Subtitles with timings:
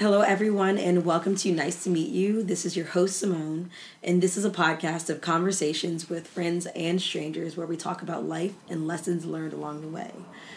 [0.00, 2.42] Hello, everyone, and welcome to Nice to Meet You.
[2.42, 3.70] This is your host, Simone,
[4.02, 8.24] and this is a podcast of conversations with friends and strangers where we talk about
[8.24, 10.10] life and lessons learned along the way.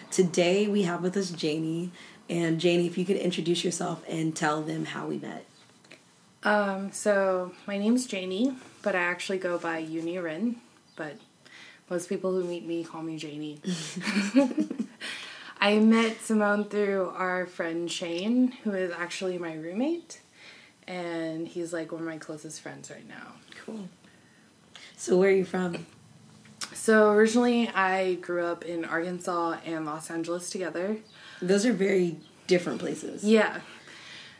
[0.09, 1.91] Today, we have with us Janey.
[2.29, 5.45] And Janey, if you could introduce yourself and tell them how we met.
[6.43, 10.55] Um, so, my name's Janey, but I actually go by Unirin,
[10.95, 11.17] but
[11.89, 13.59] most people who meet me call me Janey.
[15.63, 20.19] I met Simone through our friend Shane, who is actually my roommate,
[20.89, 23.35] and he's like one of my closest friends right now.
[23.63, 23.87] Cool.
[24.97, 25.85] So, where are you from?
[26.73, 30.97] So, originally, I grew up in Arkansas and Los Angeles together.
[31.41, 33.23] Those are very different places.
[33.23, 33.61] Yeah.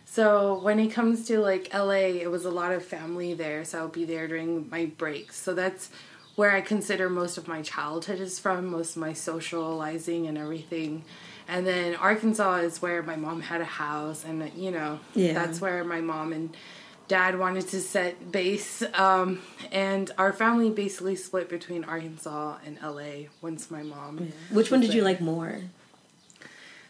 [0.04, 3.78] So, when it comes to like LA, it was a lot of family there, so
[3.78, 5.38] I'll be there during my breaks.
[5.38, 5.90] So, that's
[6.36, 11.04] where I consider most of my childhood is from, most of my socializing and everything.
[11.48, 15.34] And then Arkansas is where my mom had a house, and you know, Yeah.
[15.34, 16.56] that's where my mom and
[17.10, 18.82] dad wanted to set base.
[18.94, 24.32] Um, and our family basically split between Arkansas and LA once my mom.
[24.52, 25.60] Which one did you like more?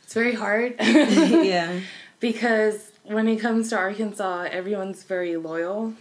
[0.04, 1.80] It's very hard yeah.
[2.20, 5.94] because when it comes to Arkansas, everyone's very loyal.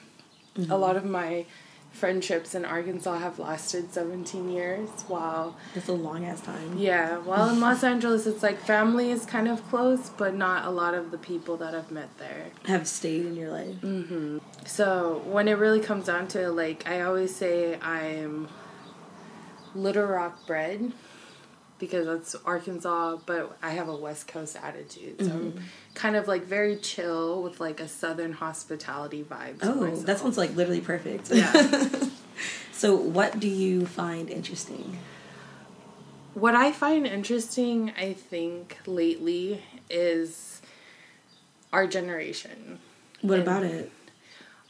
[0.69, 1.47] A lot of my
[1.93, 6.77] friendships in Arkansas have lasted 17 years, while That's a long ass time.
[6.77, 10.70] Yeah, while in Los Angeles, it's like family is kind of close, but not a
[10.70, 12.47] lot of the people that I've met there.
[12.65, 13.81] Have stayed in your life.
[13.83, 14.39] Mm-hmm.
[14.67, 18.48] So when it really comes down to it, like I always say, I'm
[19.75, 20.93] Little Rock bred
[21.83, 25.20] because that's Arkansas, but I have a West Coast attitude.
[25.20, 25.64] So I'm mm-hmm.
[25.94, 29.56] kind of like very chill with like a Southern hospitality vibe.
[29.62, 31.33] Oh, that sounds like literally perfect.
[31.33, 31.91] Yeah.
[32.72, 34.97] so, what do you find interesting?
[36.34, 40.62] What I find interesting, I think, lately is
[41.72, 42.78] our generation.
[43.22, 43.91] What And- about it?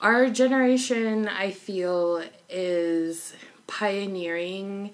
[0.00, 3.34] Our generation, I feel, is
[3.66, 4.92] pioneering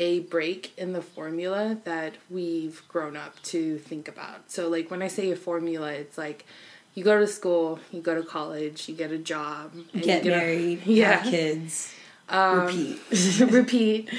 [0.00, 4.50] a break in the formula that we've grown up to think about.
[4.50, 6.46] So, like, when I say a formula, it's like
[6.94, 10.32] you go to school, you go to college, you get a job, and Get you
[10.32, 11.92] a- married, yeah, have kids,
[12.30, 13.40] Um, repeat.
[13.50, 14.10] repeat.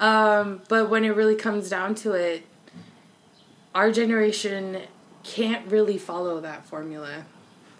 [0.00, 2.44] Um, but when it really comes down to it,
[3.74, 4.82] our generation
[5.22, 7.24] can't really follow that formula.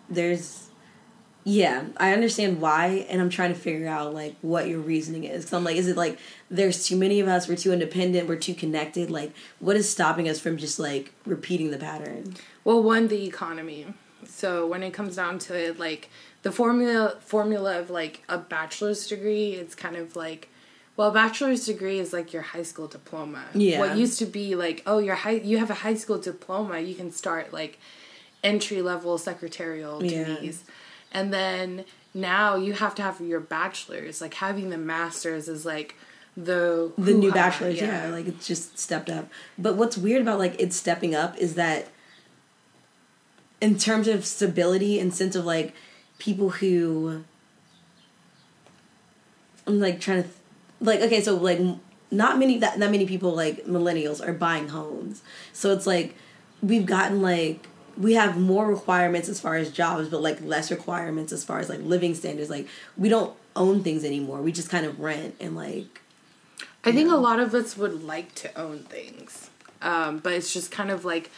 [0.08, 0.67] There's,
[1.48, 5.46] yeah, I understand why, and I'm trying to figure out like what your reasoning is.
[5.46, 6.18] Cause I'm like, is it like
[6.50, 9.10] there's too many of us, we're too independent, we're too connected?
[9.10, 12.34] Like, what is stopping us from just like repeating the pattern?
[12.64, 13.86] Well, one, the economy.
[14.26, 16.10] So when it comes down to it, like
[16.42, 20.50] the formula formula of like a bachelor's degree, it's kind of like
[20.98, 23.44] well, a bachelor's degree is like your high school diploma.
[23.54, 23.78] Yeah.
[23.78, 26.94] What used to be like, oh, your high you have a high school diploma, you
[26.94, 27.78] can start like
[28.44, 30.36] entry level secretarial Yeah.
[31.12, 34.20] And then now you have to have your bachelor's.
[34.20, 35.94] Like having the master's is like
[36.38, 38.08] the the new bachelor's yeah.
[38.10, 41.88] like it's just stepped up but what's weird about like it's stepping up is that
[43.60, 45.74] in terms of stability and sense of like
[46.18, 47.24] people who
[49.66, 50.40] i'm like trying to th-
[50.80, 51.58] like okay so like
[52.12, 56.14] not many that, that many people like millennials are buying homes so it's like
[56.62, 57.67] we've gotten like
[57.98, 61.68] we have more requirements as far as jobs but like less requirements as far as
[61.68, 62.66] like living standards like
[62.96, 66.00] we don't own things anymore we just kind of rent and like
[66.84, 69.50] I think a lot of us would like to own things,
[69.82, 71.30] um, but it's just kind of like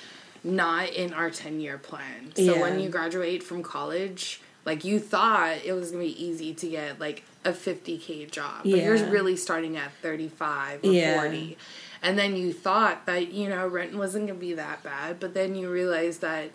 [0.45, 2.33] not in our 10 year plan.
[2.37, 6.69] So when you graduate from college, like you thought it was gonna be easy to
[6.69, 11.21] get like a 50k job, but you're really starting at 35 or Yeah.
[11.21, 11.57] 40.
[12.03, 15.55] And then you thought that, you know, rent wasn't gonna be that bad, but then
[15.55, 16.51] you realize that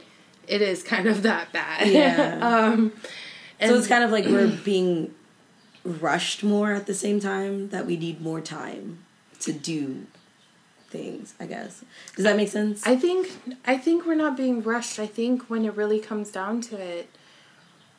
[0.48, 1.88] it is kind of that bad.
[1.88, 2.40] Yeah.
[2.42, 2.94] um,
[3.60, 5.14] and so it's kind of like we're being
[5.84, 8.98] rushed more at the same time that we need more time
[9.40, 10.08] to do
[10.90, 11.84] things i guess
[12.16, 13.30] does that make sense I think
[13.66, 15.00] I think we're not being rushed.
[15.00, 17.10] I think when it really comes down to it,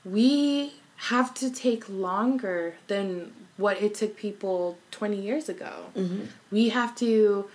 [0.04, 5.86] we have to take longer than what it took people 20 years ago.
[5.96, 6.24] Mm-hmm.
[6.50, 7.48] We have to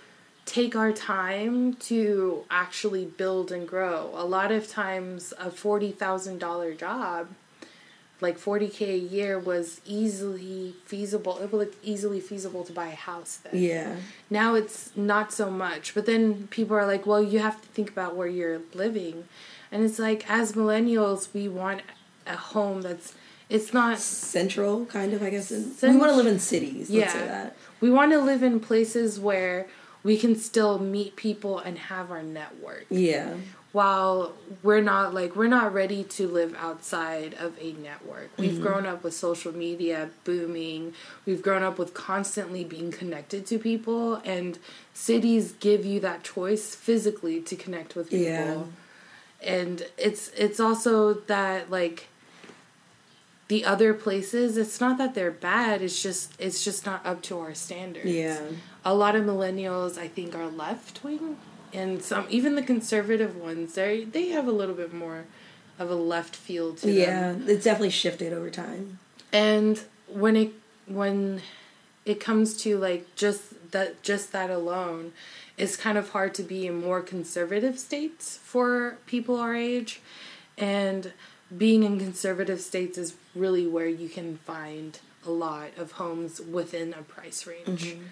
[0.44, 4.10] take our time to actually build and grow.
[4.14, 7.28] A lot of times a $40,000 job
[8.22, 11.38] like 40k a year was easily feasible.
[11.38, 13.96] It was easily feasible to buy a house then yeah
[14.30, 17.90] now it's not so much but then people are like well you have to think
[17.90, 19.24] about where you're living
[19.72, 21.82] and it's like as millennials we want
[22.26, 23.14] a home that's
[23.48, 27.12] it's not central kind of i guess in, we want to live in cities let's
[27.12, 29.66] say yeah that we want to live in places where
[30.02, 33.34] we can still meet people and have our network yeah
[33.72, 38.28] while we're not like we're not ready to live outside of a network.
[38.36, 38.62] We've Mm-hmm.
[38.62, 40.92] grown up with social media booming.
[41.24, 44.58] We've grown up with constantly being connected to people and
[44.92, 48.26] cities give you that choice physically to connect with people.
[48.26, 48.62] Yeah.
[49.42, 52.08] And it's it's also that like
[53.52, 57.38] the other places it's not that they're bad it's just it's just not up to
[57.38, 58.40] our standards Yeah.
[58.84, 61.36] a lot of millennials i think are left wing
[61.80, 65.24] and some even the conservative ones they they have a little bit more
[65.78, 67.52] of a left feel to them Yeah.
[67.52, 68.98] It's definitely shifted over time.
[69.32, 69.74] and
[70.22, 70.52] when it
[70.86, 71.42] when
[72.12, 75.12] it comes to like just that just that alone
[75.62, 80.00] it's kind of hard to be in more conservative states for people our age
[80.56, 81.12] and
[81.64, 86.92] being in conservative states is really where you can find a lot of homes within
[86.94, 88.02] a price range mm-hmm.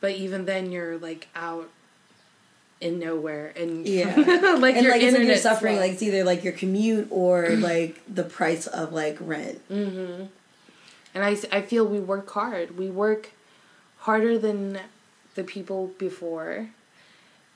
[0.00, 1.68] but even then you're like out
[2.80, 4.14] in nowhere and Yeah.
[4.58, 7.48] like and your like it's like you're suffering like it's either like your commute or
[7.50, 9.66] like the price of like rent.
[9.70, 10.24] Mm-hmm.
[11.14, 12.76] and I, I feel we work hard.
[12.76, 13.30] We work
[13.98, 14.78] harder than
[15.34, 16.68] the people before.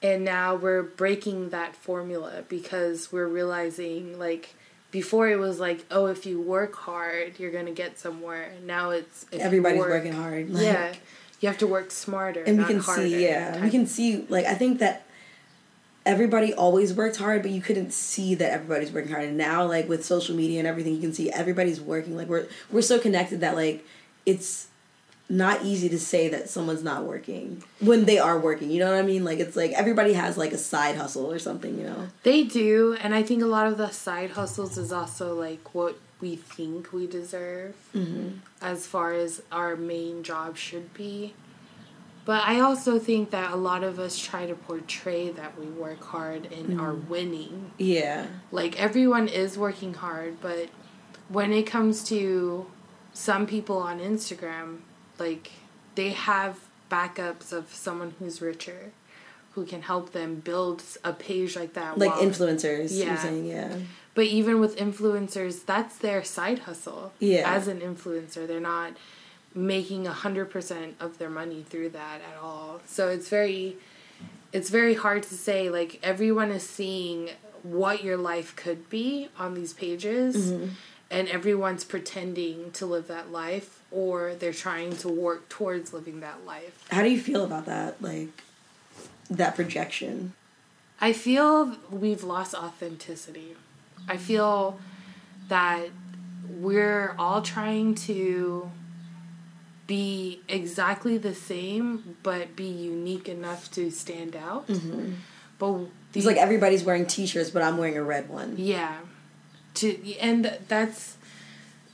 [0.01, 4.55] And now we're breaking that formula because we're realizing like
[4.91, 8.53] before it was like, oh, if you work hard, you're going to get somewhere.
[8.65, 10.51] Now it's Everybody's work- working hard.
[10.51, 10.95] Like, yeah.
[11.41, 12.43] You have to work smarter.
[12.43, 15.07] and we can harder, see yeah we can see like i think that
[16.05, 19.89] everybody always worked hard but you couldn't see that everybody's working hard and now like
[19.89, 23.41] with social media and everything you can see everybody's working like we're we're so connected
[23.41, 23.85] that like
[24.27, 24.67] it's
[25.29, 28.99] not easy to say that someone's not working when they are working you know what
[28.99, 29.25] i mean?
[29.25, 32.09] Like it's like everybody has like a side hustle or something you know?
[32.23, 35.99] They do, and I think a lot of the side hustles is also like what
[36.21, 38.39] we think we deserve mm-hmm.
[38.61, 41.35] as far as our main job should be.
[42.25, 46.05] But I also think that a lot of us try to portray that we work
[46.05, 46.81] hard and mm-hmm.
[46.81, 47.73] are winning.
[47.79, 48.27] yeah.
[48.51, 50.69] Like everyone is working hard, but
[51.29, 52.67] when it comes to
[53.15, 54.81] some people on Instagram,
[55.19, 55.53] like
[55.95, 56.59] they have
[56.91, 58.93] backups of someone who's richer
[59.53, 61.99] who can help them build a page like that.
[61.99, 63.17] like while- influencers Yeah.
[63.17, 63.77] saying yeah
[64.19, 67.13] but even with influencers, that's their side hustle.
[67.21, 67.49] Yeah.
[67.55, 68.95] As an influencer, they're not
[69.55, 72.81] making a hundred percent of their money through that at all.
[72.85, 73.77] So it's very,
[74.53, 75.71] it's very hard to say.
[75.71, 77.31] Like everyone is seeing
[77.63, 80.71] what your life could be on these pages, mm-hmm.
[81.13, 86.45] and everyone's pretending to live that life, or they're trying to work towards living that
[86.45, 86.87] life.
[86.91, 88.43] how do you feel about that like
[89.31, 90.33] that projection
[91.01, 93.57] I feel we've lost authenticity.
[94.09, 94.81] I feel
[95.49, 95.89] that
[96.49, 98.71] we're all trying to
[99.87, 104.67] be exactly the same but be unique enough to stand out.
[104.67, 105.13] Mm-hmm.
[105.59, 105.73] But
[106.13, 108.99] the, it's like everybody's wearing t-shirts but i'm wearing a red one yeah.
[109.75, 111.18] To and that's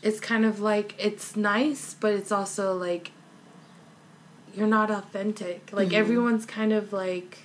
[0.05, 3.11] it's kind of like it's nice but it's also like
[4.57, 5.71] you're not authentic.
[5.73, 7.39] Like everyone's kind of like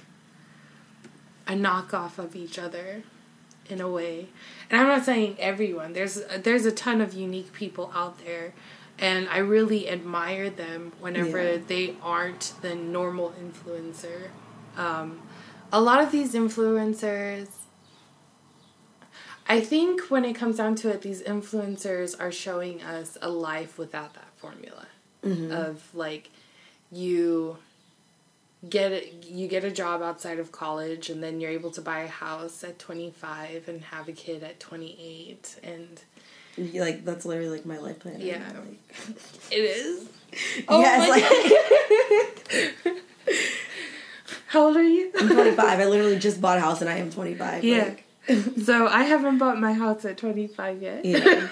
[1.47, 3.01] a knockoff of each other
[3.67, 4.27] in a way.
[4.69, 5.94] And I'm not saying everyone.
[5.94, 8.53] There's there's a ton of unique people out there
[9.00, 11.57] and I really admire them whenever Yeah.
[11.65, 14.29] they aren't the normal influencer.
[14.77, 15.21] Um,
[15.71, 17.47] a lot of these influencers
[19.49, 23.79] I think when it comes down to it, these influencers are showing us a life
[23.79, 24.85] without that formula
[25.25, 25.51] mm-hmm.
[25.51, 26.29] of like
[26.91, 27.57] you
[28.69, 32.01] get a, you get a job outside of college and then you're able to buy
[32.01, 36.01] a house at 25 and have a kid at 28 and
[36.73, 38.37] like that's literally like my life plan Yeah.
[39.07, 39.18] like-
[39.51, 40.09] it is
[40.57, 41.09] yeah, oh it's
[42.85, 42.97] like
[44.47, 45.59] how old are you I'm 25.
[45.79, 47.63] I literally just bought a house and I am 25.
[47.63, 48.03] yeah Like,
[48.64, 51.47] so i haven't bought my house at 25 yet yeah.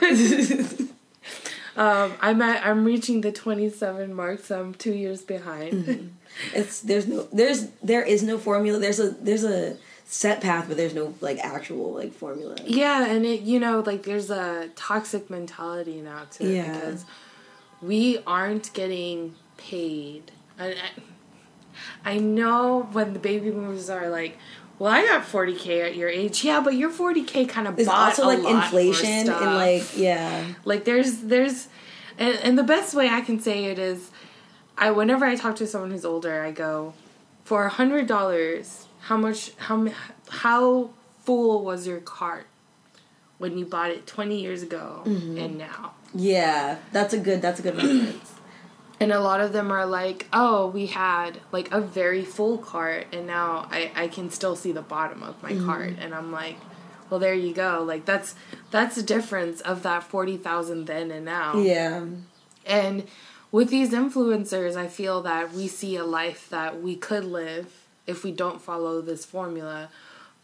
[1.78, 6.14] um i'm at i'm reaching the 27 mark so i'm two years behind
[6.54, 8.80] it's there's no there's there is no formula.
[8.80, 12.56] There's a there's a set path, but there's no like actual like formula.
[12.64, 16.74] Yeah, and it you know like there's a toxic mentality now too Yeah.
[16.74, 17.06] because
[17.82, 20.32] we aren't getting paid.
[20.60, 20.76] I,
[22.06, 24.38] I, I know when the baby boomers are like,
[24.80, 27.76] "Well, I got forty k at your age." Yeah, but your forty k kind of
[27.78, 27.88] bought
[28.20, 30.46] also like inflation and like yeah.
[30.66, 31.68] Like there's there's
[32.18, 34.12] and, and the best way I can say it is
[34.78, 36.94] I whenever I talk to someone who's older, I go,
[37.44, 39.88] for a hundred dollars, how much how
[40.30, 40.90] how
[41.24, 42.48] full was your cart
[43.38, 45.38] when you bought it twenty years ago Mm-hmm.
[45.38, 45.94] and now?
[46.14, 48.34] Yeah, that's a good that's a good reference.
[49.00, 53.08] And a lot of them are like oh we had like a very full cart
[53.12, 55.66] and now i i can still see the bottom of my mm-hmm.
[55.66, 56.58] cart and i'm like
[57.10, 58.36] well there you go like that's
[58.72, 62.06] that's the difference of that 40,000 then and now Yeah.
[62.66, 63.08] and
[63.51, 68.24] with these influencers, I feel that we see a life that we could live if
[68.24, 69.89] we don't follow this formula.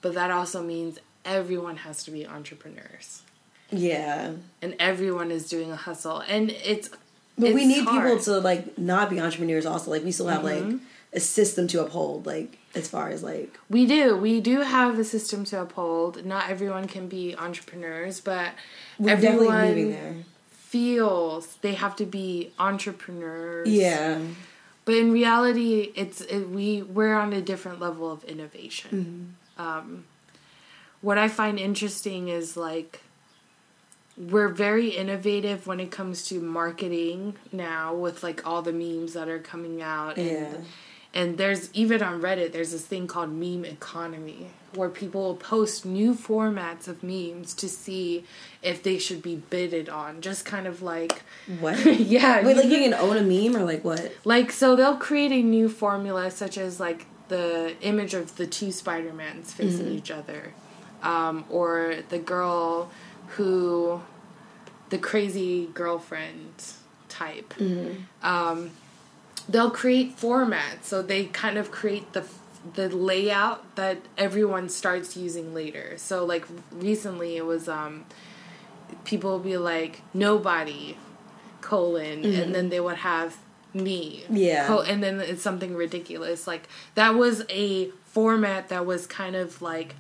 [0.02, 3.24] But that also means everyone has to be entrepreneurs
[3.72, 4.34] Yeah.
[4.62, 6.20] and everyone is doing a hustle.
[6.20, 6.90] And it's.
[7.38, 8.04] But we need hard.
[8.04, 8.18] Mm-hmm.
[8.18, 9.92] people to like not be entrepreneurs also.
[9.92, 10.64] Like we still have like
[11.14, 14.16] a system to uphold, like as far as like We do.
[14.18, 16.26] We do have a system to uphold.
[16.26, 18.54] Not everyone can be entrepreneurs, but
[19.00, 23.70] we're everyone feels they have to be entrepreneurs.
[23.70, 24.20] Yeah.
[24.86, 30.06] but in reality it's it, we we're on a different level of innovation um,
[31.02, 33.02] what i find interesting is like
[34.18, 39.28] we're very innovative when it comes to marketing now with like all the memes that
[39.28, 40.54] are coming out and Yeah.
[41.16, 45.86] and there's even on reddit there's this thing called meme economy where people will post
[45.86, 48.24] new formats of memes to see
[48.64, 51.24] if they should be bidded on just kind of like
[51.60, 51.84] What?
[52.00, 54.12] yeah Wait, like you- you can own a meme or like what?
[54.26, 58.72] like so they'll create a new formula such as like the image of the two
[58.72, 60.54] spider-mans facing each other
[61.02, 62.92] um, or the girl
[63.36, 64.02] who
[64.90, 66.64] the crazy girlfriend
[67.10, 67.54] type.
[68.22, 68.72] Um,
[69.50, 70.84] they'll create formats.
[70.84, 72.26] So they kind of create the
[72.76, 75.96] the layout that everyone starts using later.
[75.98, 78.06] So like recently it was um
[79.04, 80.98] people will be like nobody
[81.62, 83.38] colon and then they would have
[83.74, 84.24] me.
[84.30, 84.68] Yeah.
[84.68, 86.48] co- and then it's something ridiculous.
[86.48, 89.96] Like that was a format that was kind of like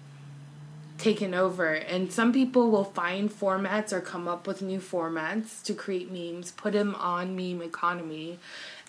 [1.03, 1.73] taken over.
[1.73, 6.51] And some people will find formats or come up with new formats to create memes
[6.51, 8.39] put them on meme economy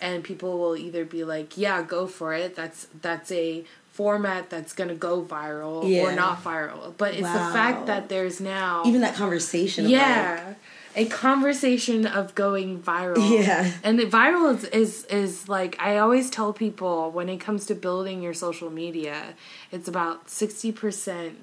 [0.01, 2.55] and people will either be like yeah go for it.
[2.55, 6.93] That's that's a format that's gonna go viral or not viral.
[6.97, 9.87] But it's the fact that there's now Even that conversation.
[9.87, 10.55] Yeah.
[10.97, 13.17] a conversation of going viral.
[13.41, 13.71] Yeah.
[13.83, 17.75] and the viral is, is is like i always tell people when it comes to
[17.75, 19.33] building your social media
[19.71, 21.33] it's about 60%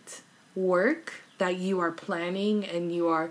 [0.55, 3.31] work that you are planning and you are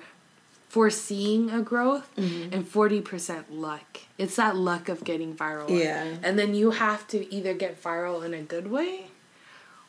[0.69, 2.53] foreseeing a growth Mm-hmm.
[2.53, 6.05] and 40% luck it's that luck of getting viral Yeah.
[6.23, 9.07] and then you have to either get viral in a good way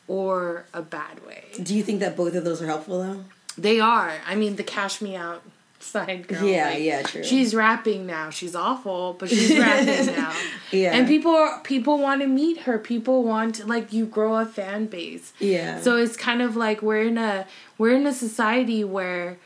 [0.07, 3.23] or a bad way do you think that both of those are helpful though?
[3.57, 4.13] they are.
[4.25, 5.43] I mean, the cash me out
[5.83, 6.43] side girl.
[6.43, 7.23] Yeah, like, yeah, true.
[7.23, 8.29] She's rapping now.
[8.29, 10.33] She's awful, but she's rapping now.
[10.71, 10.95] Yeah.
[10.95, 12.77] And people people want to meet her.
[12.79, 15.33] people want like you grow a fan base.
[15.39, 15.79] Yeah.
[15.81, 17.45] So it's kind of like we're in a
[17.77, 19.37] we're in a society where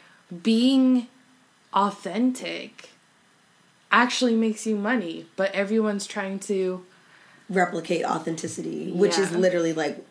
[0.43, 1.07] being
[1.73, 2.89] authentic
[3.91, 6.85] actually makes you money, but everyone's trying to
[7.49, 10.05] replicate authenticity, which is literally like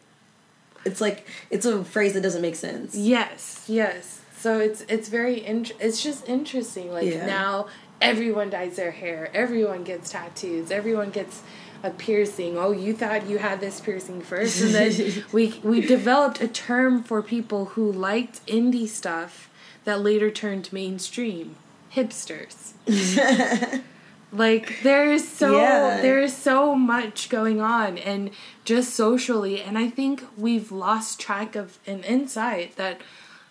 [0.85, 2.95] it's like it's a phrase that doesn't make sense.
[2.95, 4.21] Yes, yes.
[4.46, 6.92] So it's it's very int- it's just interesting.
[6.92, 7.26] Like Yeah.
[7.26, 7.66] now
[8.00, 11.42] everyone dyes their hair, everyone gets tattoos, everyone gets
[11.82, 12.56] a piercing.
[12.56, 17.02] Oh, you thought you had this piercing first, and then we we developed a term
[17.02, 19.50] for people who liked indie stuff
[19.84, 21.56] that later turned mainstream.
[21.92, 22.74] Hipsters.
[24.32, 26.00] like there is so Yeah.
[26.02, 28.30] there is so much going on and
[28.64, 33.00] just socially and i think we've lost track of an insight that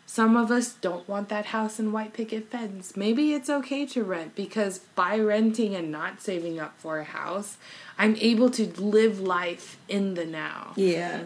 [0.05, 4.03] some of us don't want that house and white picket fence maybe it's okay to
[4.03, 7.57] rent because by renting and not saving up for a house
[7.97, 11.21] i'm able to live life in the now Yeah.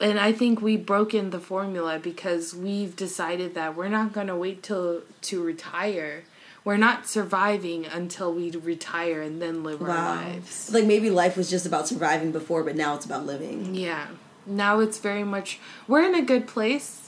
[0.00, 4.36] and I think we've broken the formula because we've decided that we're not going to
[4.36, 6.24] wait till to retire.
[6.64, 10.72] We're not surviving until we retire and then live our lives.
[10.72, 13.74] Like maybe life was just about surviving before, but now it's about living.
[13.74, 14.06] Yeah.
[14.46, 17.03] Now it's very much we're in a good place.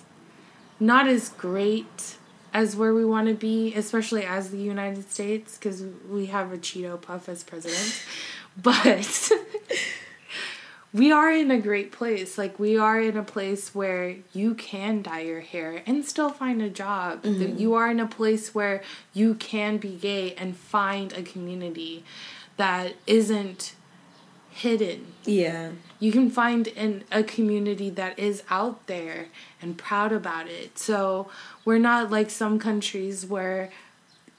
[0.79, 2.17] Not as great
[2.53, 6.59] as where we want to be, especially as the United States cuz we have a
[6.59, 8.03] Cheeto puff as president.
[8.63, 9.31] But
[10.95, 12.39] we are in a great place.
[12.39, 16.63] Like we are in a place where you can dye your hair and still find
[16.63, 17.23] a job.
[17.23, 17.59] Mm-hmm.
[17.59, 22.03] You are in a place where you can be gay and find a community
[22.57, 23.75] that isn't
[24.51, 25.13] hidden.
[25.27, 25.73] Yeah.
[25.99, 29.27] You can find in a community that is out there
[29.63, 30.79] and proud about it.
[30.79, 31.31] So
[31.65, 33.71] we're not like some countries where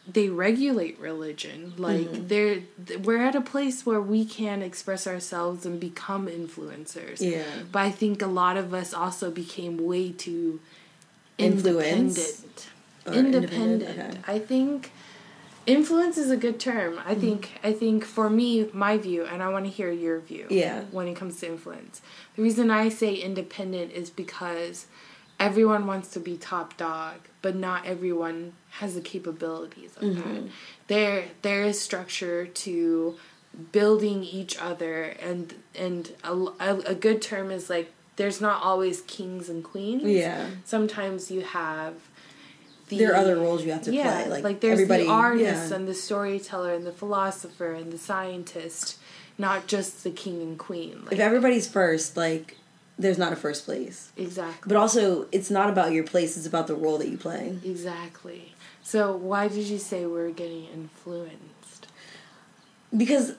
[0.07, 1.73] they regulate religion.
[1.77, 2.27] Like mm-hmm.
[2.27, 2.59] they're
[3.03, 7.19] we're at a place where we can express ourselves and become influencers.
[7.19, 7.43] Yeah.
[7.71, 10.59] But I think a lot of us also became way too
[11.37, 12.17] Influence?
[12.17, 12.67] independent.
[13.05, 13.53] Independent.
[13.53, 14.33] independent, okay.
[14.33, 14.91] I think
[15.67, 16.95] influence is a good term.
[16.95, 17.09] Mm-hmm.
[17.09, 20.47] I think I think for me, my view, and I want to hear your view.
[20.49, 20.85] Yeah.
[20.91, 22.01] When it comes to influence,
[22.35, 24.87] the reason I say independent is because
[25.39, 30.33] everyone wants to be top dog, but not everyone has the capabilities of Mm-hmm.
[30.33, 30.43] that.
[30.87, 33.15] There there is structure to
[33.71, 39.01] building each other and and a, a, a good term is like there's not always
[39.01, 40.03] kings and queens.
[40.03, 40.47] Yeah.
[40.65, 41.93] Sometimes you have
[42.87, 44.29] the There are other roles you have to yeah, play.
[44.29, 45.75] Like, like there's everybody, the artist yeah.
[45.75, 48.97] and the storyteller and the philosopher and the scientist,
[49.37, 51.03] not just the king and queen.
[51.03, 52.57] Like, if everybody's first, like
[52.99, 54.11] there's not a first place.
[54.17, 54.67] exactly.
[54.67, 57.57] But also, it's not about your place; it's about the role that you play.
[57.63, 58.53] Exactly.
[58.83, 61.87] So why did you say we're getting influenced?
[62.95, 63.33] Because,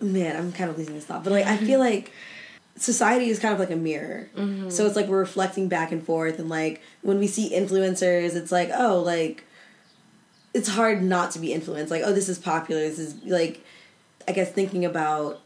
[0.00, 1.24] man, I'm kind of losing this thought.
[1.24, 2.12] But like, I feel like
[2.76, 4.28] society is kind of like a mirror.
[4.70, 8.50] So it's like we're reflecting back and forth, and like when we see influencers, it's
[8.52, 9.44] like, oh, like
[10.52, 11.90] it's hard not to be influenced.
[11.90, 12.80] Like, oh, this is popular.
[12.82, 13.64] This is like,
[14.28, 15.40] I guess thinking about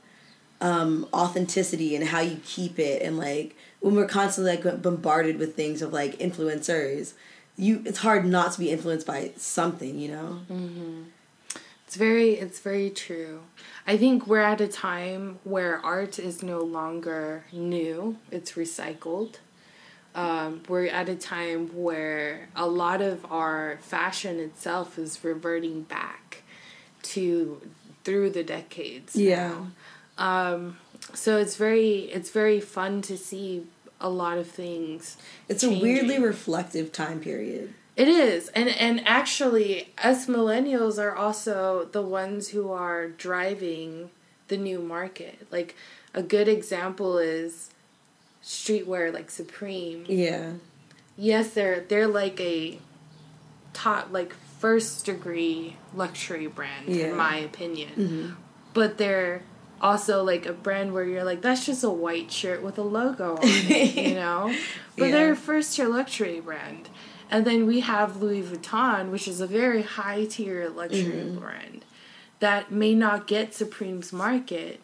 [0.60, 5.54] um, authenticity and how you keep it, and like when we're constantly like bombarded with
[5.54, 7.12] things of like influencers,
[7.56, 10.40] you it's hard not to be influenced by something, you know.
[11.86, 13.40] It's very it's very true.
[13.88, 19.36] I think we're at a time where art is no longer new, it's recycled.
[20.14, 26.42] Um, we're at a time where a lot of our fashion itself is reverting back
[27.14, 27.62] to
[28.04, 29.16] through the decades.
[29.16, 29.54] Yeah.
[30.18, 30.76] Um,
[31.14, 33.64] so it's very it's very fun to see
[34.02, 35.16] a lot of things.
[35.48, 37.72] It's a weirdly reflective time period.
[37.98, 44.10] It is, and and actually, us millennials are also the ones who are driving
[44.46, 45.48] the new market.
[45.50, 45.74] Like
[46.14, 47.70] a good example is
[48.42, 50.04] streetwear, like Supreme.
[50.08, 50.52] Yeah.
[51.16, 52.78] Yes, they're they're like a
[53.72, 57.06] top, like first degree luxury brand, Yeah.
[57.08, 57.90] in my opinion.
[57.96, 58.30] Mm-hmm.
[58.74, 59.42] But they're
[59.80, 63.32] also like a brand where you're like, that's just a white shirt with a logo
[63.36, 64.54] on it, you know?
[64.96, 65.10] But Yeah.
[65.12, 66.88] they're a first tier luxury brand.
[67.30, 71.84] And then we have Louis Vuitton, which is a very high tier luxury brand
[72.40, 74.80] that may not get Supreme's market.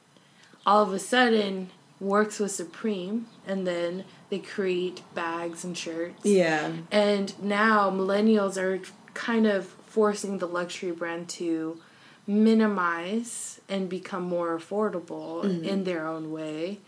[0.66, 6.24] All of a sudden works with Supreme and then they create bags and shirts.
[6.24, 6.72] Yeah.
[6.90, 8.80] And now millennials are
[9.14, 11.80] kind of forcing the luxury brand to
[12.26, 16.80] minimize and become more affordable in their own way.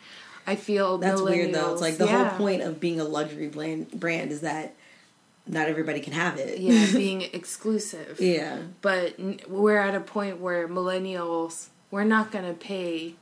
[0.46, 1.09] I feel Mm-hmm.
[1.09, 1.72] That's weird though.
[1.72, 2.31] It's like the yeah.
[2.31, 4.74] whole point of being a luxury brand brand is that
[5.46, 6.59] not everybody can have it.
[6.59, 8.20] yeah, being exclusive.
[8.20, 8.59] yeah.
[8.82, 9.14] But
[9.48, 13.14] we're at a point where millennials, we're not going to pay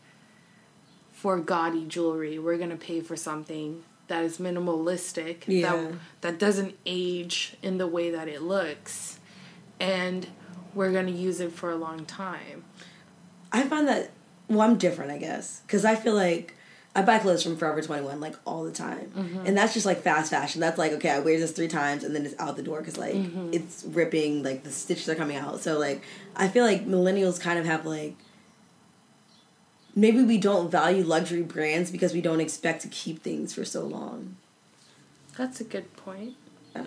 [1.13, 2.39] for gaudy jewelry.
[2.39, 5.73] We're going to pay for something that is minimalistic, Yeah.
[5.73, 9.19] that, that doesn't age in the way that it looks.
[9.81, 10.27] And
[10.75, 12.65] we're going to use it for a long time.
[13.53, 14.11] I find that
[14.49, 16.55] well, I'm different, I guess, because I feel like
[16.97, 19.47] I buy clothes from Forever Twenty One like all the time, Mm-hmm.
[19.47, 20.61] and that's just like fast fashion.
[20.61, 22.97] That's like okay, I wear this three times and then it's out the door because
[22.99, 23.51] like Mm-hmm.
[23.53, 25.61] it's ripping, like the stitches are coming out.
[25.61, 26.03] So like
[26.37, 28.15] I feel like millennials kind of have like
[29.97, 33.85] maybe we don't value luxury brands because we don't expect to keep things for so
[33.85, 34.37] long.
[35.37, 36.35] That's a good point.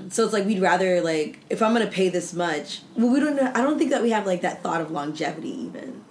[0.10, 2.82] So it's like we'd rather like if I'm gonna pay this much.
[2.96, 3.36] Well, we don't.
[3.38, 6.04] know I don't think that we have like that thought of longevity even.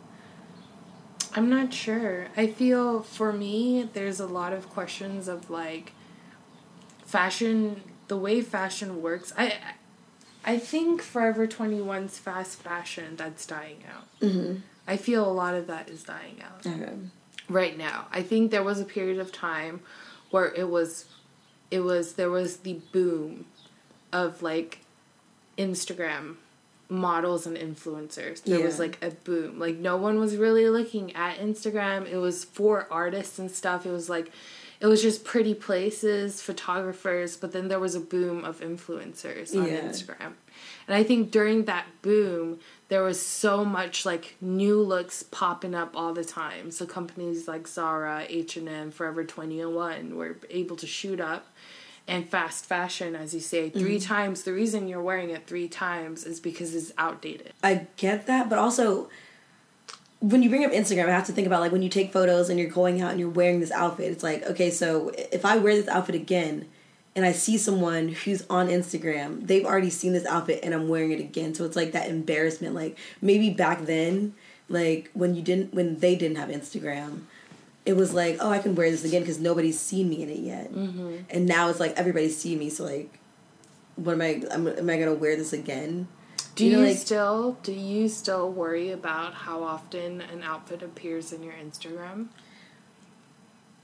[1.36, 2.26] I'm not sure.
[2.36, 5.92] I feel for me, there's a lot of questions of like
[7.04, 9.32] fashion, the way fashion works.
[9.36, 9.54] I
[10.44, 14.06] I think Forever 21's fast fashion that's dying out.
[14.20, 14.60] Mm-hmm.
[14.86, 16.92] I feel a lot of that is dying out Okay.
[17.48, 18.06] right now.
[18.12, 19.80] I think there was a period of time
[20.30, 21.06] where it was
[21.70, 23.46] it was there was the boom
[24.12, 24.80] of like
[25.58, 26.36] Instagram
[26.88, 28.42] models and influencers.
[28.42, 29.58] There was like a boom.
[29.58, 32.06] Like no one was really looking at Instagram.
[32.10, 33.86] It was for artists and stuff.
[33.86, 34.30] It was like
[34.78, 39.66] it was just pretty places, photographers, but then there was a boom of influencers on
[39.66, 39.80] Yeah.
[39.80, 40.34] Instagram.
[40.86, 45.96] And I think during that boom, there was so much like new looks popping up
[45.96, 46.70] all the time.
[46.70, 51.46] So companies like Zara, H&M, Forever 21 were able to shoot up
[52.08, 53.98] and fast fashion as you say 3 mm-hmm.
[54.06, 57.52] times the reason you're wearing it 3 times is because it's outdated.
[57.62, 59.08] I get that, but also
[60.20, 62.48] when you bring up Instagram, I have to think about like when you take photos
[62.48, 64.10] and you're going out and you're wearing this outfit.
[64.10, 66.66] It's like, okay, so if I wear this outfit again
[67.14, 71.12] and I see someone who's on Instagram, they've already seen this outfit and I'm wearing
[71.12, 71.54] it again.
[71.54, 72.74] So it's like that embarrassment.
[72.74, 74.34] Like maybe back then,
[74.68, 77.22] like when you didn't, when they didn't have Instagram,
[77.86, 80.40] it was like, oh, I can wear this again because nobody's seen me in it
[80.40, 80.72] yet.
[80.72, 81.18] Mm-hmm.
[81.30, 82.68] And now it's like everybody's seen me.
[82.68, 83.18] So like,
[83.94, 84.42] what am I?
[84.50, 86.08] I'm, am I gonna wear this again?
[86.56, 91.32] Do You you, like- still do you still worry about how often an outfit appears
[91.32, 92.26] in your Instagram?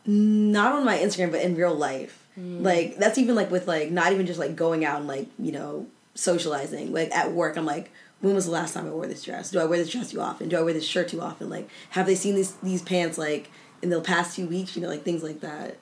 [0.05, 2.27] Not on my Instagram, but in real life.
[2.39, 2.63] Mm.
[2.63, 5.53] Like that's even like with like not even just like going out and like you
[5.53, 6.93] know socializing.
[6.93, 9.51] Like at work, I'm like, when was the last time I wore this dress?
[9.51, 10.49] Do I wear this dress too often?
[10.49, 11.49] Do I wear this shirt too often?
[11.49, 13.51] Like, have they seen these these pants like
[13.83, 14.77] in the past few weeks?
[14.77, 15.77] You know, like things like that.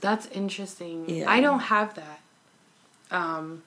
[0.00, 1.08] That's interesting.
[1.08, 1.30] Yeah.
[1.30, 2.20] I don't have that.
[3.10, 3.62] Um,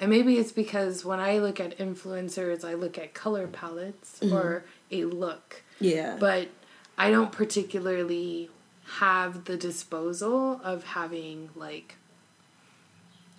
[0.00, 4.34] and maybe it's because when I look at influencers, I look at color palettes Mm-hmm.
[4.36, 5.62] or a look.
[5.80, 6.16] Yeah.
[6.20, 6.48] But
[6.96, 8.50] I don't particularly
[8.98, 11.96] have the disposal of having like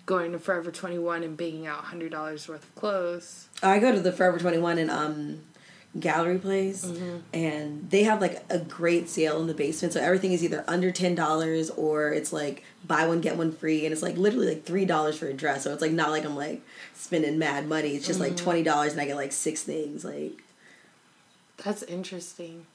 [0.06, 2.12] going to Forever 21 and baking out $100
[2.48, 3.48] worth of clothes.
[3.62, 5.40] I go to the Forever 21 and um
[5.98, 7.16] Gallery Place Mm-hmm.
[7.34, 9.92] and they have like a great sale in the basement.
[9.92, 13.92] So everything is either under $10 or it's like buy one get one free and
[13.92, 15.64] it's like literally like $3 for a dress.
[15.64, 16.62] So it's like not like I'm like
[16.94, 17.96] spending mad money.
[17.96, 18.46] It's just Mm-hmm.
[18.46, 20.42] like $20 and I get like six things like
[21.64, 22.66] That's interesting.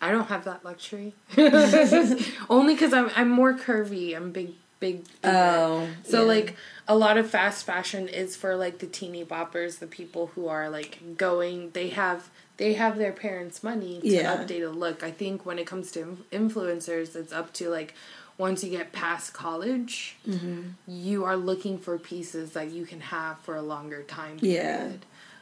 [0.00, 1.12] I don't have that luxury.
[2.48, 4.14] Only because I'm I'm more curvy.
[4.16, 5.04] I'm big, big.
[5.22, 5.36] bigger.
[5.36, 6.28] Oh, so yeah.
[6.28, 6.56] like
[6.86, 10.68] a lot of fast fashion is for like the teeny boppers, the people who are
[10.70, 11.70] like going.
[11.70, 14.36] They have they have their parents' money to Yeah.
[14.36, 15.02] update a look.
[15.02, 17.94] I think when it comes to influencers, it's up to like
[18.38, 20.62] once you get past college, Mm-hmm.
[20.88, 24.88] you are looking for pieces that you can have for a longer time Yeah.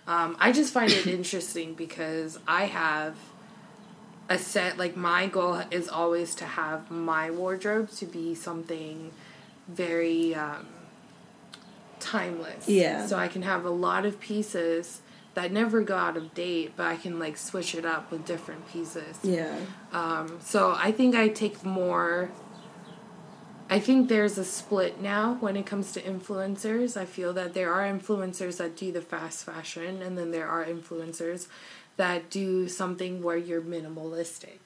[0.06, 3.14] Um, I just find it interesting because I have
[4.32, 9.12] a set like my goal is always to have my wardrobe to be something
[9.68, 10.66] very um,
[12.00, 12.68] timeless.
[12.68, 13.06] Yeah.
[13.06, 15.02] So I can have a lot of pieces
[15.34, 18.70] that never go out of date, but I can like switch it up with different
[18.72, 19.18] pieces.
[19.22, 19.54] yeah.
[19.92, 22.30] Um, so I think I take more.
[23.68, 26.96] I think there's a split now when it comes to influencers.
[26.96, 30.64] I feel that there are influencers that do the fast fashion, and then there are
[30.64, 31.48] influencers
[31.96, 34.58] that do something where you're minimalistic.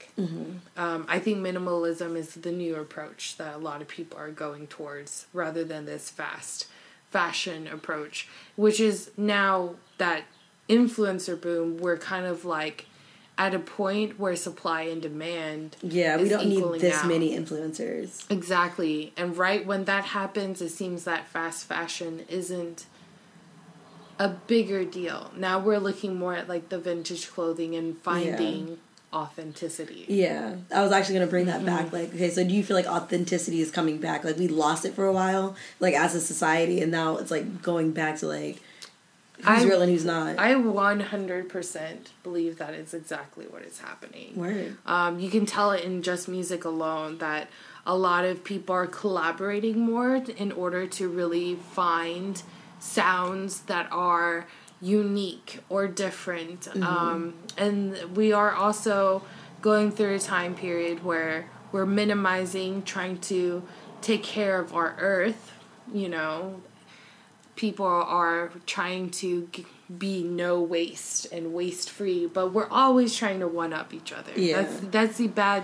[0.77, 4.67] Um, I think minimalism is the new approach that a lot of people are going
[4.69, 6.67] towards rather than this fast
[7.11, 10.23] fashion approach, which is now that
[10.69, 12.87] influencer boom, we're kind of like
[13.39, 17.07] at a point where supply and demand Yeah, we don't need this out.
[17.07, 18.25] many influencers.
[18.31, 19.13] Exactly.
[19.17, 22.87] And right when that happens, it seems that fast fashion isn't
[24.19, 25.31] a bigger deal.
[25.37, 28.79] Now we're looking more at like the vintage clothing and finding
[29.13, 30.05] authenticity.
[30.09, 31.67] Yeah, I was actually gonna bring that Mm-hmm.
[31.67, 31.93] back.
[31.93, 34.25] Like, okay, so do you feel like authenticity is coming back?
[34.25, 37.63] Like, we lost it for a while, like as a society, and now it's like
[37.63, 38.61] going back to like
[39.39, 40.39] who's I- real and who's not.
[40.39, 44.33] I 100% believe that is exactly what is happening.
[44.35, 44.77] Word.
[44.87, 47.49] Um, you can tell it in just music alone that
[47.87, 52.43] a lot of people are collaborating more in order to really find
[52.87, 54.47] sounds that are
[54.81, 56.69] unique or different.
[56.83, 59.23] Um, and we are also
[59.63, 63.63] going through a time period where we're minimizing, trying to
[64.03, 65.53] take care of our earth,
[65.93, 66.61] you know,
[67.57, 69.67] people are trying to g-
[69.99, 74.33] be no waste and waste free but we're always trying to one up each other
[74.35, 74.61] Yeah.
[74.63, 75.63] that's that's the bad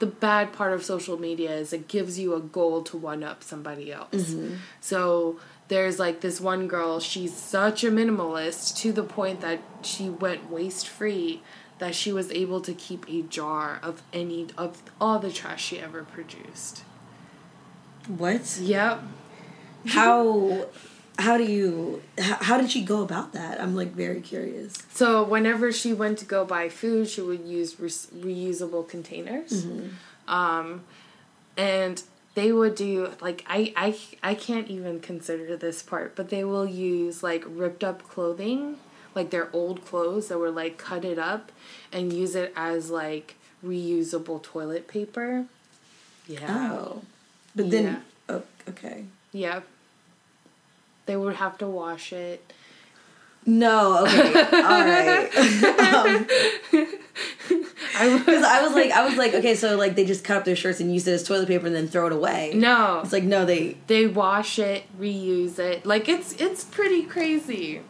[0.00, 3.44] the bad part of social media is it gives you a goal to one up
[3.44, 4.34] somebody else
[4.80, 10.08] so there's like this one girl she's such a minimalist to the point that she
[10.08, 11.42] went waste free
[11.78, 15.78] that she was able to keep a jar of any of all the trash she
[15.78, 16.82] ever produced
[18.06, 18.58] What?
[18.60, 19.02] yep
[19.86, 20.66] How?
[21.20, 22.00] How do you?
[22.18, 23.60] How, did she go about that?
[23.60, 24.74] I'm like very curious.
[24.92, 29.66] So whenever she went to go buy food, she would use re- reusable containers,
[30.28, 30.82] um,
[31.56, 32.00] and
[32.34, 36.66] they would do like I, I I can't even consider this part, but they will
[36.66, 38.76] use like ripped up clothing,
[39.14, 41.50] like their old clothes that were like cut it up,
[41.92, 45.46] and use it as like reusable toilet paper.
[46.26, 46.72] Yeah.
[46.78, 47.02] Oh,
[47.56, 47.98] but then Yeah.
[48.28, 49.04] oh, okay.
[49.32, 49.64] Yep.
[51.06, 52.52] They would have to wash it.
[53.46, 55.30] No, okay, all right.
[55.88, 56.26] Um,
[57.96, 60.44] I was I was like, I was like, okay, so like they just cut up
[60.44, 62.52] their shirts and use it as toilet paper and then throw it away.
[62.54, 63.00] no.
[63.02, 65.86] it's like no, they they wash it, reuse it.
[65.86, 67.82] Like it's it's pretty crazy.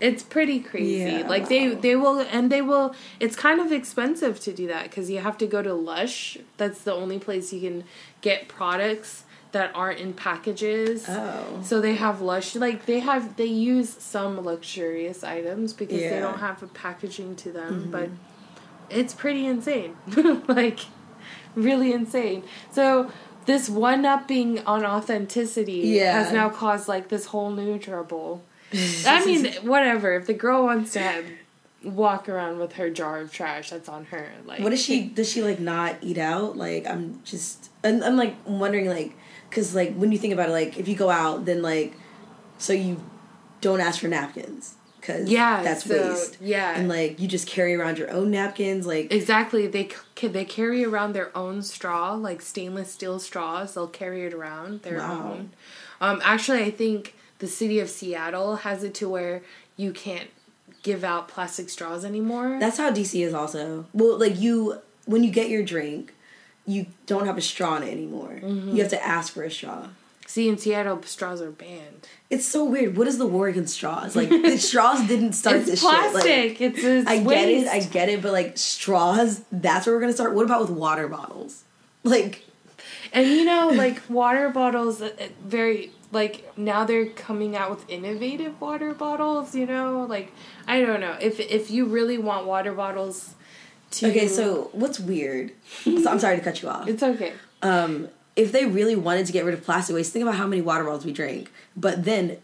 [0.00, 1.10] It's pretty crazy.
[1.20, 1.28] Yeah.
[1.28, 2.94] Like they they will and they will.
[3.20, 6.36] It's kind of expensive to do that because you have to go to Lush.
[6.56, 7.84] That's the only place you can
[8.20, 11.06] get products that aren't in packages.
[11.08, 12.56] oh So they have Lush.
[12.56, 16.10] Like they have they use some luxurious items because Yeah.
[16.10, 17.90] they don't have a packaging to them, mm-hmm.
[17.92, 18.08] but
[18.90, 19.96] it's pretty insane.
[20.48, 20.80] like
[21.54, 22.42] really insane.
[22.70, 23.10] So
[23.46, 26.22] this one upping on authenticity Yeah.
[26.22, 28.42] has now caused like this whole new trouble.
[29.06, 30.14] I mean, whatever.
[30.14, 31.24] If the girl wants to have,
[31.84, 34.30] walk around with her jar of trash, that's on her.
[34.46, 35.04] Like, What does she?
[35.04, 36.56] Does she like not eat out?
[36.56, 39.12] Like I'm just, and I'm like wondering like,
[39.50, 41.92] cause like when you think about it, like if you go out, then like,
[42.58, 43.00] so you
[43.60, 46.38] don't ask for napkins, cause Yeah, that's so, waste.
[46.40, 46.76] yeah.
[46.78, 49.66] and like you just carry around your own napkins, like Exactly.
[49.66, 53.74] They c- they carry around their own straw, like stainless steel straws.
[53.74, 55.32] They'll carry it around their Wow.
[55.32, 55.50] own.
[56.00, 59.42] Um, actually, I think the city of Seattle has it to where
[59.76, 60.28] you can't
[60.82, 62.58] give out plastic straws anymore.
[62.60, 63.86] that's how DC is also.
[63.94, 66.14] Well, like you when you get your drink,
[66.66, 68.40] you don't have a straw in it anymore.
[68.42, 68.70] Mm-hmm.
[68.74, 69.88] You have to ask for a straw.
[70.26, 72.08] See, in Seattle, straws are banned.
[72.30, 72.96] It's so weird.
[72.96, 74.16] What is the war against straws?
[74.16, 76.22] Like the straws didn't start it's this plastic.
[76.22, 76.48] shit.
[76.50, 80.00] Like, it's it's I get it, I get it, but like straws, that's where we're
[80.00, 80.34] gonna start.
[80.34, 81.64] What about with water bottles?
[82.02, 82.42] Like,
[83.12, 87.88] And you know, like water bottles, uh, uh, very like now they're coming out with
[87.88, 89.54] innovative water bottles.
[89.54, 90.32] You know, like
[90.66, 93.34] I don't know if if you really want water bottles
[93.92, 95.52] to okay, so what's weird?
[95.84, 96.88] so I'm sorry to cut you off.
[96.88, 97.32] it's okay.
[97.62, 100.60] Um, if they really wanted to get rid of plastic waste, think about how many
[100.62, 101.50] water bottles we drink.
[101.76, 102.38] But then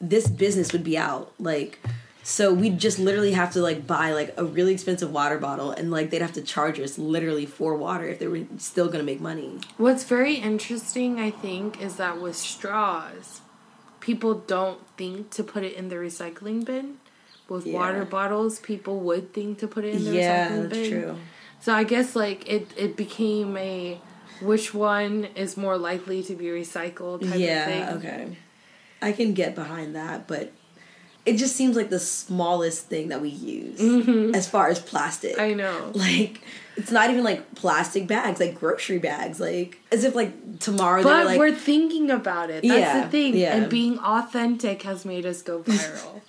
[0.00, 1.32] this business would be out.
[1.38, 1.78] Like,
[2.22, 5.90] so we'd just literally have to like buy like a really expensive water bottle and
[5.90, 9.20] like they'd have to charge us literally for water if they were still gonna make
[9.20, 9.58] money.
[9.76, 13.40] What's very interesting, I think, is that with straws,
[14.00, 16.98] people don't think to put it in the recycling bin.
[17.48, 17.74] With Yeah.
[17.74, 20.90] water bottles, people would think to put it in the Yeah, recycling that's bin.
[20.90, 21.16] true.
[21.60, 24.00] So I guess like it it became a
[24.42, 27.82] which one is more likely to be recycled yeah, thing.
[27.98, 28.36] okay.
[29.00, 30.52] I can get behind that, but
[31.24, 33.80] it just seems like the smallest thing that we use
[34.34, 35.32] as far as plastic.
[35.36, 35.40] Mm-hmm.
[35.42, 35.90] I know.
[35.94, 36.40] like
[36.76, 41.26] it's not even like plastic bags, like grocery bags, like as if like tomorrow But
[41.26, 42.62] like we're thinking about it.
[42.62, 43.36] That's Yeah, the thing.
[43.36, 43.56] yeah.
[43.56, 46.20] And being authentic has made us go viral.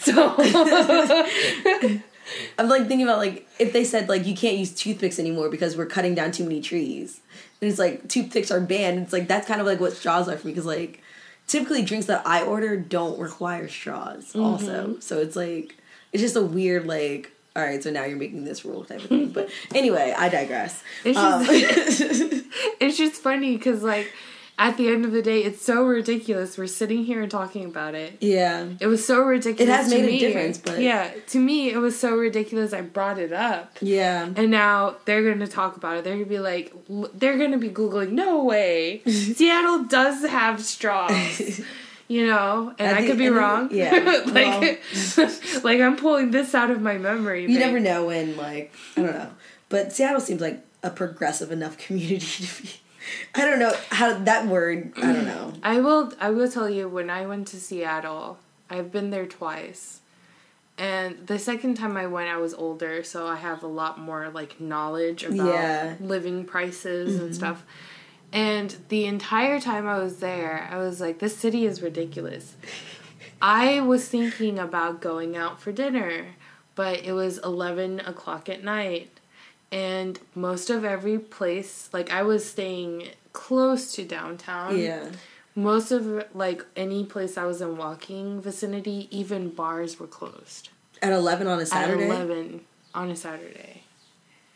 [0.00, 0.34] so
[2.58, 5.76] I'm like thinking about like if they said like you can't use toothpicks anymore because
[5.76, 7.20] we're cutting down too many trees.
[7.62, 8.98] And it's like toothpicks are banned.
[8.98, 11.00] It's like that's kind of like what straws are for me because like
[11.46, 14.40] typically drinks that I order don't require straws Mm-hmm.
[14.42, 14.98] also.
[15.00, 15.76] So it's like
[16.12, 19.08] it's just a weird like all right, so now you're making this rule type of
[19.10, 19.28] thing.
[19.30, 20.82] But anyway, I digress.
[21.04, 21.44] It's Um,
[22.80, 24.10] it's just funny because like
[24.58, 26.56] at the end of the day, it's so ridiculous.
[26.56, 28.18] We're sitting here and talking about it.
[28.20, 28.68] yeah.
[28.80, 29.68] It was so ridiculous.
[29.68, 32.72] It has made a difference, but- yeah, to me, it was so ridiculous.
[32.72, 33.76] I brought it up.
[33.80, 34.28] Yeah.
[34.36, 36.04] And now they're going to talk about it.
[36.04, 36.72] They're going to be like,
[37.14, 39.02] they're going to be Googling, no way.
[39.06, 41.60] Seattle does have straws.
[42.08, 43.70] You know, and I could be wrong.
[43.72, 43.92] yeah,
[44.26, 44.82] like,
[45.64, 47.42] like I'm pulling this out of my memory.
[47.42, 49.30] You but- never know when, like, I don't know.
[49.70, 52.68] But Seattle seems like a progressive enough community to be.
[53.34, 55.26] I don't know how that word, I don't mm.
[55.26, 55.52] know.
[55.62, 56.12] I will.
[56.20, 58.38] I will tell you when I went to Seattle.
[58.70, 60.00] I've been there twice,
[60.78, 64.30] and the second time I went, I was older, so I have a lot more
[64.30, 65.94] like knowledge about Yeah.
[66.00, 67.34] living prices and mm-hmm.
[67.34, 67.64] stuff.
[68.32, 72.56] And the entire time I was there, I was like, "This city is ridiculous."
[73.42, 76.28] I was thinking about going out for dinner,
[76.74, 79.20] but it was eleven o'clock at night,
[79.72, 85.08] and most of every place, like I was staying close to downtown Yeah.
[85.56, 90.68] most of like any place I was in walking vicinity, even bars were closed
[91.00, 92.04] At 11 on a Saturday?
[92.04, 92.60] at eleven
[92.94, 93.82] on a Saturday.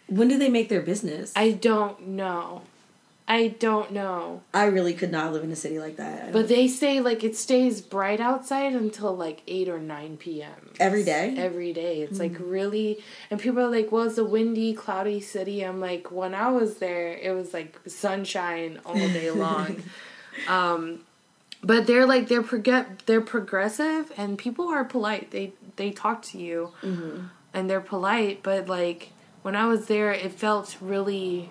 [0.08, 1.32] When do they make their business?
[1.34, 2.62] I don't know.
[3.28, 4.42] I don't know.
[4.54, 6.32] I really could not live in a city like that.
[6.32, 10.70] But they say like it stays bright outside until like eight or nine p.m.
[10.78, 11.34] Every day?
[11.36, 12.02] Every day.
[12.02, 16.12] It's like really, and people are like, "Well, it's a windy, cloudy city." I'm like,
[16.12, 19.82] when I was there, it was like sunshine all day long.
[20.48, 21.00] um,
[21.62, 25.32] but they're like they're prog- they're progressive, and people are polite.
[25.32, 27.22] They they talk to you, Mm-hmm.
[27.54, 28.42] and they're polite.
[28.44, 29.10] But like
[29.42, 31.50] when I was there, it felt really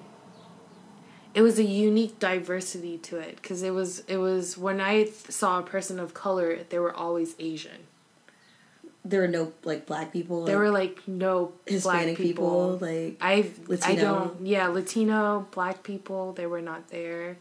[1.36, 5.30] it was a unique diversity to it because it was it was when I th-
[5.30, 7.82] saw a person of color, they were always Asian.
[9.04, 10.46] there were no, like, black people.
[10.46, 12.78] There like, were like no Hispanic black people.
[12.80, 12.88] people.
[12.88, 13.52] Like, I
[13.84, 17.38] I don't yeah Latino black people they were not there,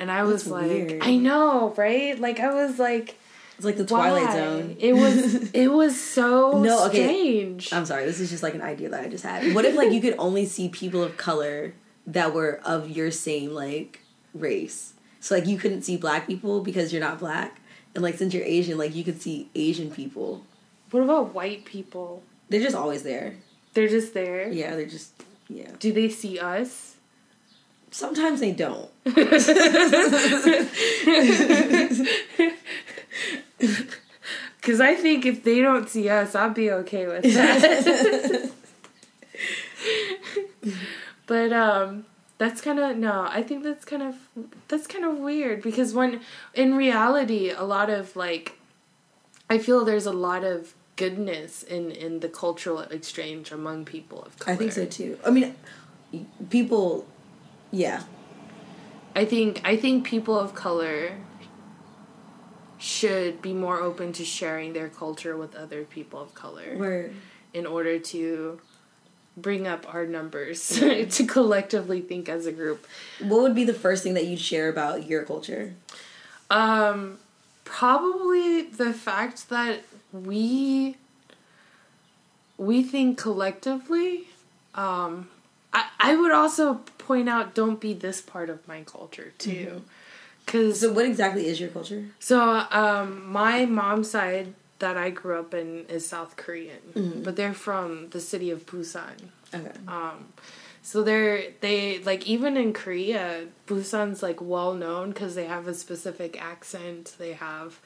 [0.00, 1.02] and I was like weird.
[1.02, 3.16] I know right like I was like
[3.56, 4.32] it's like the Twilight why?
[4.32, 4.76] Zone.
[4.80, 7.04] It was it was so No, okay.
[7.04, 7.72] strange.
[7.74, 9.54] I'm sorry, this is just like an idea that I just had.
[9.54, 11.74] What if, like, you could only see people of color
[12.12, 14.00] that were of your same, like,
[14.34, 14.94] race?
[15.20, 17.60] So, like, you couldn't see black people because you're not black?
[17.94, 20.42] And, like, since you're Asian, like, you could see Asian people.
[20.90, 22.22] what about white people?
[22.48, 23.34] They're just always there.
[23.74, 24.50] They're just there.
[24.50, 25.12] Yeah, they're just
[25.48, 25.70] yeah.
[25.78, 26.96] Do they see us?
[27.90, 28.88] Sometimes they don't.
[34.60, 38.50] Because I think if they don't see us, I'll be okay with that.
[41.30, 42.06] but um,
[42.38, 43.24] that's kind of no.
[43.30, 44.16] I think that's kind of
[44.66, 46.22] that's kind of weird because when
[46.54, 48.58] in reality, a lot of like,
[49.48, 54.40] I feel there's a lot of goodness in in the cultural exchange among people of
[54.40, 54.54] color.
[54.54, 55.20] I think so too.
[55.24, 55.54] I mean,
[56.50, 57.06] people,
[57.70, 58.02] yeah.
[59.14, 61.12] I think I think people of color
[62.76, 66.76] should be more open to sharing their culture with other people of color.
[66.76, 67.12] Where
[67.54, 68.60] in order to
[69.40, 72.86] bring up our numbers to collectively think as a group.
[73.20, 75.74] What would be the first thing that you'd share about your culture?
[76.50, 77.18] Um
[77.64, 80.96] probably the fact that we
[82.58, 84.28] we think collectively
[84.74, 85.28] um
[85.72, 89.82] I, I would also point out don't be this part of my culture too
[90.44, 92.40] because so what exactly is your culture so
[92.72, 97.22] um my mom's side that i grew up in is south korean mm-hmm.
[97.22, 100.26] but they're from the city of busan okay um
[100.82, 105.74] so they're they like even in korea busan's like well known because they have a
[105.74, 107.80] specific accent they have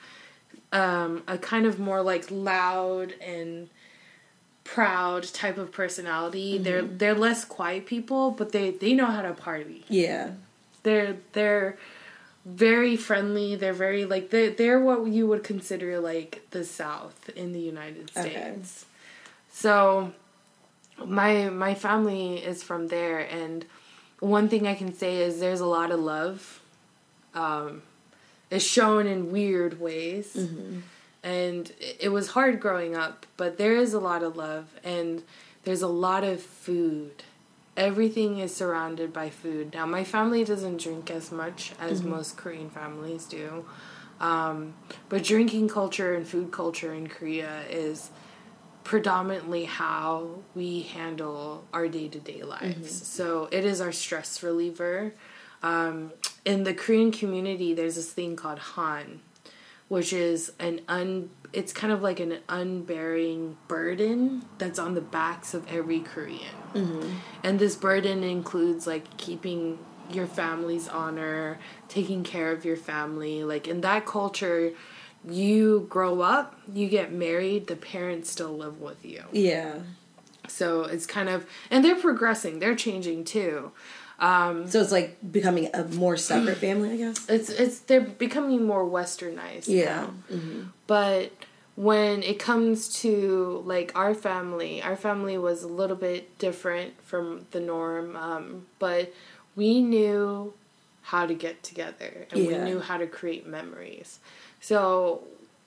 [0.74, 3.70] um, a kind of more like loud and
[4.64, 6.54] proud type of personality.
[6.54, 6.64] Mm-hmm.
[6.64, 9.84] They're they're less quiet people, but they they know how to party.
[9.88, 10.32] Yeah.
[10.82, 11.78] They're they're
[12.44, 13.56] very friendly.
[13.56, 18.10] They're very like they they're what you would consider like the South in the United
[18.10, 18.26] States.
[18.26, 18.62] Okay.
[19.50, 20.12] So
[21.04, 23.64] my my family is from there and
[24.20, 26.60] one thing I can say is there's a lot of love.
[27.34, 27.82] Um,
[28.50, 30.34] is shown in weird ways.
[30.34, 30.80] Mm-hmm.
[31.22, 35.22] And it was hard growing up, but there is a lot of love and
[35.64, 37.22] there's a lot of food.
[37.76, 39.74] Everything is surrounded by food.
[39.74, 42.10] Now, my family doesn't drink as much as mm-hmm.
[42.10, 43.64] most Korean families do.
[44.20, 44.74] Um,
[45.08, 48.10] but drinking culture and food culture in Korea is
[48.84, 52.76] predominantly how we handle our day to day lives.
[52.76, 52.86] Mm-hmm.
[52.86, 55.14] So it is our stress reliever.
[55.62, 56.12] Um,
[56.44, 59.20] in the Korean community, there's this thing called Han,
[59.88, 61.30] which is an un.
[61.52, 67.10] It's kind of like an unbearing burden that's on the backs of every Korean, mm-hmm.
[67.42, 69.78] and this burden includes like keeping
[70.10, 73.44] your family's honor, taking care of your family.
[73.44, 74.72] Like in that culture,
[75.28, 79.24] you grow up, you get married, the parents still live with you.
[79.32, 79.78] Yeah.
[80.46, 83.72] So it's kind of, and they're progressing, they're changing too.
[84.24, 87.28] Um, so it's like becoming a more separate family, I guess.
[87.28, 89.68] It's it's they're becoming more westernized.
[89.68, 90.06] Yeah.
[90.32, 90.62] Mm-hmm.
[90.86, 91.32] But
[91.76, 97.44] when it comes to like our family, our family was a little bit different from
[97.50, 99.12] the norm, um, but
[99.56, 100.54] we knew
[101.02, 102.64] how to get together and yeah.
[102.64, 104.20] we knew how to create memories.
[104.60, 105.24] So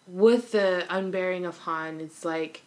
[0.07, 2.63] with the unbearing of Han, it's like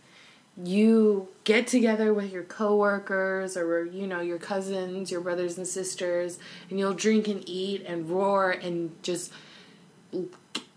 [0.65, 6.39] you get together with your coworkers or you know your cousins, your brothers and sisters,
[6.69, 9.33] and you'll drink and eat and roar and just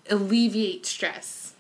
[0.10, 1.54] alleviate stress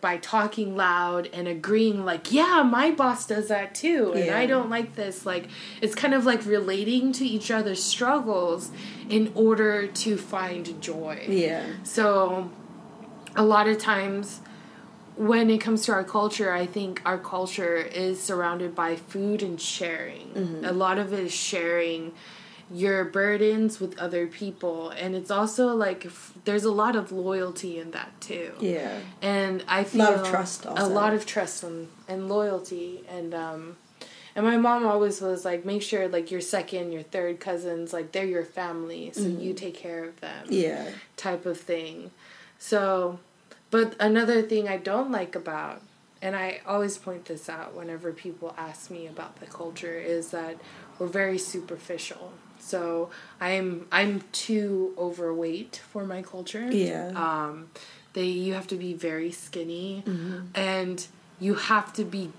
[0.00, 4.36] by talking loud and agreeing like yeah my boss does that too and yeah.
[4.36, 5.24] i don't like this.
[5.24, 5.48] Like
[5.80, 8.70] it's kind of like relating to each other's struggles
[9.08, 11.24] in order to find joy.
[11.28, 11.66] Yeah.
[11.84, 12.50] So
[13.36, 14.40] a lot of times
[15.16, 19.60] when it comes to our culture, I think our culture is surrounded by food and
[19.60, 20.28] sharing.
[20.28, 20.64] Mm-hmm.
[20.64, 22.12] A lot of it is sharing
[22.70, 27.78] your burdens with other people and it's also like f- there's a lot of loyalty
[27.78, 30.84] in that too yeah and i feel a lot of trust also.
[30.84, 33.76] a lot of trust and, and loyalty and um
[34.34, 38.10] and my mom always was like make sure like your second your third cousins like
[38.10, 39.40] they're your family so mm-hmm.
[39.40, 42.10] you take care of them yeah type of thing
[42.58, 43.20] so
[43.76, 45.82] but another thing I don't like about,
[46.22, 50.56] and I always point this out whenever people ask me about the culture, is that
[50.98, 52.32] we're very superficial.
[52.58, 56.72] So I'm I'm too overweight for my culture.
[56.72, 57.08] Yeah.
[57.08, 57.68] Um,
[58.14, 60.46] they you have to be very skinny, mm-hmm.
[60.54, 61.06] and
[61.38, 62.32] you have to be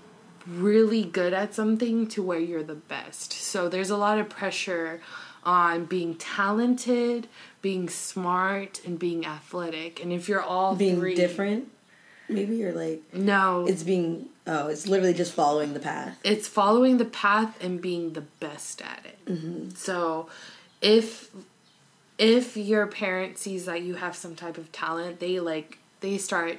[0.44, 3.32] really good at something to where you're the best.
[3.32, 5.00] So there's a lot of pressure
[5.48, 7.26] on being talented,
[7.62, 9.98] being smart, and being athletic.
[10.02, 11.70] And if you're all being three, different,
[12.28, 16.18] maybe you're like no, it's being oh, it's literally just following the path.
[16.22, 19.24] It's following the path and being the best at it.
[19.24, 19.70] Mm-hmm.
[19.70, 20.28] So
[20.82, 21.30] if
[22.18, 26.58] if your parent sees that you have some type of talent, they like they start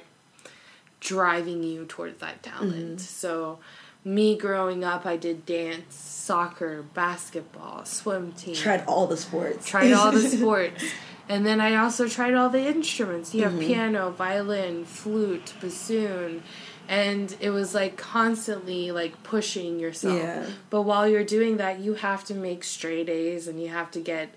[0.98, 2.74] driving you towards that talent.
[2.74, 2.98] Mm-hmm.
[2.98, 3.60] So
[4.04, 8.54] me growing up, I did dance, soccer, basketball, swim team.
[8.54, 9.66] Tried all the sports.
[9.66, 10.84] Tried all the sports.
[11.28, 13.34] And then I also tried all the instruments.
[13.34, 13.60] You have mm-hmm.
[13.60, 16.42] piano, violin, flute, bassoon,
[16.88, 20.18] and it was like constantly like pushing yourself.
[20.18, 20.46] Yeah.
[20.70, 24.00] But while you're doing that, you have to make straight A's and you have to
[24.00, 24.30] get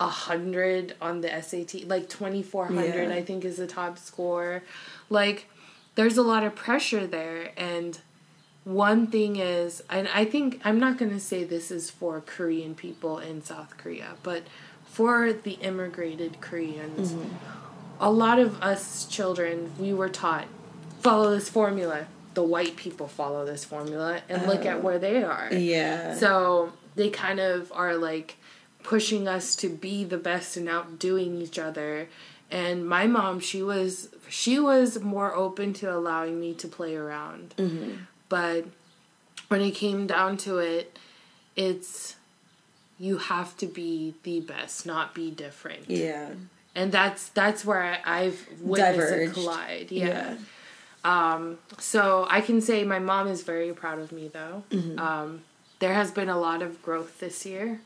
[0.00, 3.14] a hundred on the SAT, like twenty four hundred, Yeah.
[3.14, 4.62] I think is the top score.
[5.10, 5.46] Like,
[5.94, 7.98] there's a lot of pressure there, and
[8.68, 13.18] one thing is, and I think I'm not gonna say this is for Korean people
[13.18, 14.42] in South Korea, but
[14.84, 17.34] for the immigrated Koreans, mm-hmm.
[17.98, 20.46] a lot of us children, we were taught
[21.00, 22.08] follow this formula.
[22.34, 24.80] The white people follow this formula, and look at oh.
[24.80, 25.48] where they are.
[25.50, 26.14] Yeah.
[26.14, 28.36] So they kind of are like
[28.82, 32.08] pushing us to be the best and outdoing each other.
[32.50, 37.54] And my mom, she was she was more open to allowing me to play around.
[37.56, 38.02] Mm-hmm.
[38.28, 38.66] But
[39.48, 40.98] when it came down to it,
[41.56, 42.16] it's
[42.98, 45.88] you have to be the best, not be different.
[45.88, 46.30] yeah.
[46.74, 49.34] And that's that's where I've witnessed Diverged.
[49.34, 49.90] collide.
[49.90, 50.36] yeah.
[51.04, 54.62] Um, so I can say my mom is very proud of me, though.
[54.98, 55.42] Um,
[55.80, 57.80] there has been a lot of growth this year.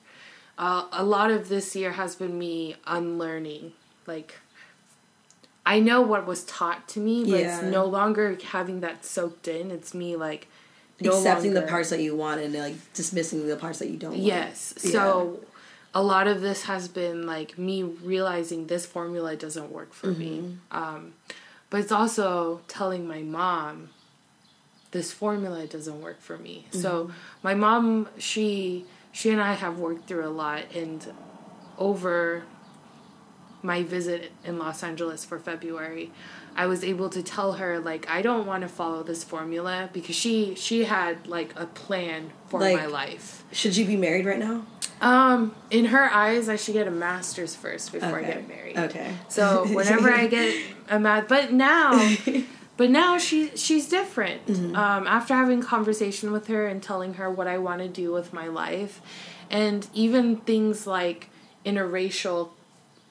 [0.59, 3.73] Uh, a lot of this year has been me unlearning.
[4.07, 4.41] Like,
[5.65, 9.71] I know what was taught to me, but it's no longer having that soaked in.
[9.71, 10.49] It's me, like,
[11.01, 14.13] no Accepting the parts that you want and like dismissing the parts that you don't
[14.13, 14.23] want.
[14.23, 14.75] Yes.
[14.83, 14.93] Yeah.
[14.93, 15.41] So
[15.95, 20.59] a lot of this has been like me realizing this formula doesn't work for me.
[20.71, 21.15] Um,
[21.71, 23.91] but it's also telling my mom
[24.93, 26.67] this formula doesn't work for me.
[26.71, 27.11] So
[27.43, 31.13] my mom, she she and I have worked through a lot and
[31.79, 32.45] over
[33.63, 36.11] my visit in Los Angeles for February,
[36.57, 40.17] I was able to tell her like I don't want to follow this formula because
[40.17, 43.45] she she had like a plan for Like- my life.
[43.53, 44.67] Should you be married right now?
[45.01, 48.79] Um, in her eyes, I should get a master's first before I get married.
[48.79, 49.13] Okay.
[49.29, 50.57] So whenever I get
[50.89, 52.15] a math, but now,
[52.77, 54.47] but now she she's different.
[54.47, 54.77] Mm-hmm.
[54.77, 58.33] Um, after having conversation with her and telling her what I want to do with
[58.33, 59.01] my life,
[59.51, 61.31] and even things like
[61.67, 62.51] interracial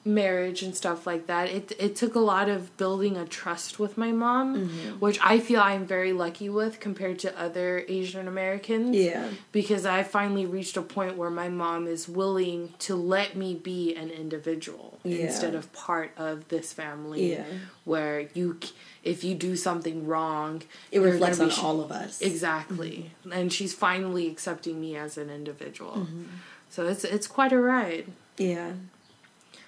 [0.04, 3.96] marriage and stuff like that it it took a lot of building a trust with
[3.96, 4.98] my mom Mm-hmm.
[4.98, 9.28] which i feel i'm very lucky with compared to other asian americans Yeah.
[9.52, 13.94] because I finally reached a point where my mom is willing to let me be
[13.94, 15.26] an individual Yeah.
[15.26, 17.32] instead of part of this family.
[17.34, 17.44] Yeah.
[17.84, 18.58] Where you,
[19.02, 22.20] if you do something wrong, It reflects on sh- all of us.
[22.20, 25.92] Exactly, and she's finally accepting me as an individual.
[25.92, 26.24] Mm-hmm.
[26.70, 28.06] So it's it's quite a ride.
[28.38, 28.72] Yeah.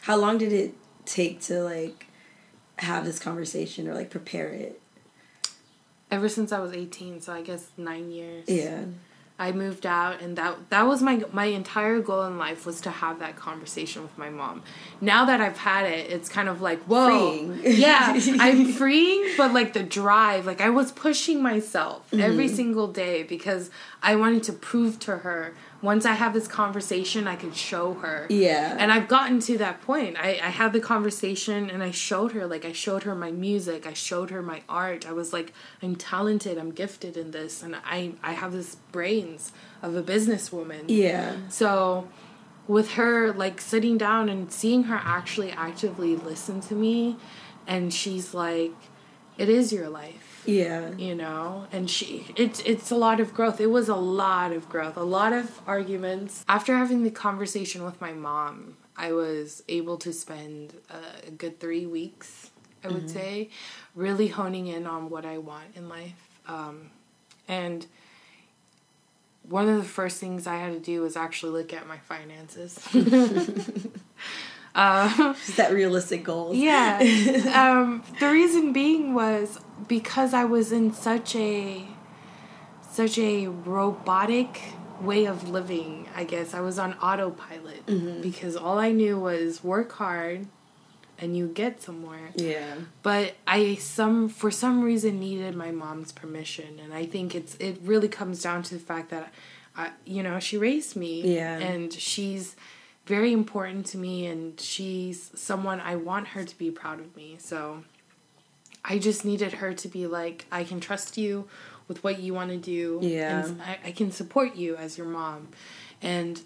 [0.04, 0.74] How long did it
[1.06, 2.06] take to like
[2.78, 4.80] have this conversation or like prepare it?
[6.10, 8.48] Ever since I was eighteen, so I guess nine years.
[8.48, 8.84] Yeah.
[9.36, 12.90] I moved out and that that was my my entire goal in life was to
[12.90, 14.62] have that conversation with my mom.
[15.00, 17.08] Now that I've had it, it's kind of like, whoa.
[17.08, 17.60] Freeing.
[17.64, 22.54] Yeah, I'm freeing, but like the drive, like I was pushing myself every Mm-hmm.
[22.54, 23.70] single day because
[24.04, 25.54] I wanted to prove to her
[25.84, 28.26] once I have this conversation, I could show her.
[28.30, 28.74] Yeah.
[28.78, 30.16] And I've gotten to that point.
[30.18, 33.86] I, I had the conversation and I showed her, like, I showed her my music,
[33.86, 35.06] I showed her my art.
[35.06, 39.52] I was like, I'm talented, I'm gifted in this, and I, I have this brains
[39.82, 40.84] of a businesswoman.
[40.86, 41.36] Yeah.
[41.50, 42.08] So,
[42.66, 47.18] with her, like, sitting down and seeing her actually actively listen to me,
[47.66, 48.72] and she's like,
[49.36, 50.90] it is your life Yeah.
[50.96, 51.66] you know?
[51.72, 53.60] And she it's it's a lot of growth.
[53.60, 54.96] It was a lot of growth.
[54.96, 56.44] A lot of arguments.
[56.48, 60.72] After having the conversation with my mom i was able to spend
[61.26, 62.50] a good three weeks
[62.84, 63.48] i would say
[63.94, 66.28] really honing in on what i want in life.
[66.46, 66.90] Um,
[67.48, 67.86] and
[69.48, 72.78] one of the first things i had to do was actually look at my finances.
[74.74, 76.56] Um, Set realistic goals.
[76.56, 76.98] Yeah.
[77.54, 79.58] um, the reason being was
[79.88, 81.86] because I was in such a
[82.90, 84.60] such a robotic
[85.00, 86.54] way of living, I guess.
[86.54, 88.20] I was on autopilot mm-hmm.
[88.20, 90.46] because all I knew was work hard
[91.18, 92.30] and you get somewhere.
[92.34, 92.74] Yeah.
[93.02, 97.78] But I some for some reason needed my mom's permission and I think it's it
[97.82, 99.32] really comes down to the fact that
[99.76, 101.58] I, you know, she raised me Yeah.
[101.58, 102.54] and she's
[103.06, 107.36] very important to me and she's someone I want her to be proud of me.
[107.38, 107.84] So
[108.84, 111.48] I just needed her to be like, I can trust you
[111.88, 112.98] with what you want to do.
[113.02, 113.46] Yeah.
[113.46, 115.48] And I, I can support you as your mom.
[116.02, 116.40] And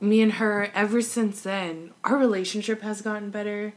[0.00, 3.74] me and her, ever since then, our relationship has gotten better.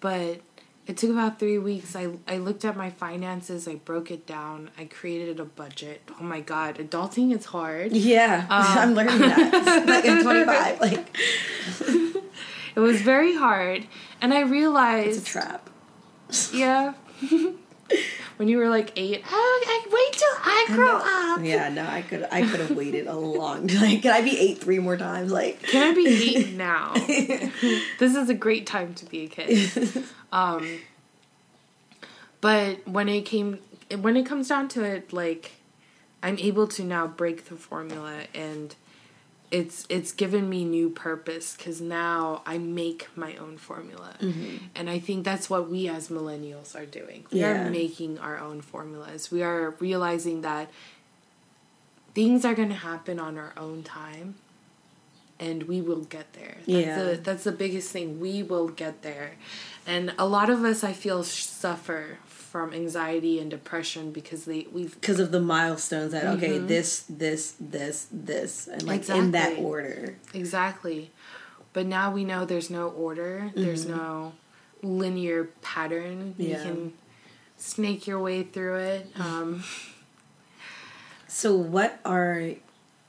[0.00, 0.40] But
[0.86, 1.94] it took about three weeks.
[1.94, 6.02] I, I looked at my finances, I broke it down, I created a budget.
[6.20, 7.92] Oh my god, adulting is hard.
[7.92, 8.46] Yeah.
[8.50, 9.86] Um, I'm learning that.
[9.86, 10.80] like I'm 25.
[10.80, 11.16] Like
[12.74, 13.86] it was very hard,
[14.20, 15.70] and I realized It's a trap.
[16.52, 16.94] Yeah.
[18.36, 21.44] when you were like eight, oh, I, wait till I grow up.
[21.44, 24.58] Yeah, no, I could I could have waited a long like can I be eight
[24.58, 25.30] three more times?
[25.32, 26.92] Like Can I be eight now?
[26.94, 30.04] this is a great time to be a kid.
[30.32, 30.80] Um,
[32.40, 33.58] but when it came,
[34.00, 35.52] when it comes down to it, like
[36.22, 38.74] I'm able to now break the formula, and
[39.52, 44.56] it's it's given me new purpose because now I make my own formula, mm-hmm.
[44.74, 47.26] and I think that's what we as millennials are doing.
[47.30, 47.66] We Yeah.
[47.66, 49.30] are making our own formulas.
[49.30, 50.70] We are realizing that
[52.14, 54.34] things are going to happen on our own time
[55.38, 56.56] and we will get there.
[56.58, 57.02] That's Yeah.
[57.02, 58.20] the, that's the biggest thing.
[58.20, 59.32] We will get there.
[59.86, 62.18] And a lot of us I feel suffer
[62.52, 67.54] from anxiety and depression because they we've because of the milestones that okay, this, this,
[67.58, 70.16] this, this, and like in that order.
[70.34, 71.10] exactly.
[71.72, 73.50] But now we know there's no order.
[73.56, 74.34] There's no
[74.82, 76.34] linear pattern.
[76.36, 76.92] You can
[77.56, 79.06] snake your way through it.
[79.18, 79.64] Um,
[81.26, 82.50] So what are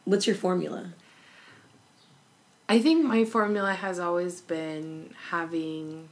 [0.06, 0.94] what's your formula?
[2.70, 6.08] I think my formula has always been having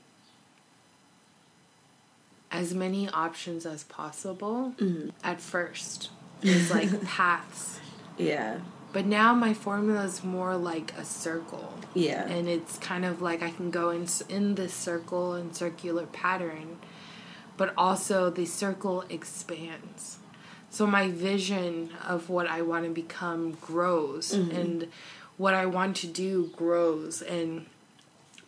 [2.52, 5.12] as many options as possible mm.
[5.24, 6.10] at first.
[6.41, 7.80] It's like paths.
[8.18, 8.60] Yeah.
[8.93, 11.74] But now my formula is more like a circle.
[11.93, 12.28] Yeah.
[12.28, 16.78] And it's kind of like I can go in, in this circle and circular pattern,
[17.56, 20.18] but also the circle expands.
[20.70, 24.56] So my vision of what I want to become grows mm-hmm.
[24.56, 24.88] and
[25.38, 27.66] what I want to do grows and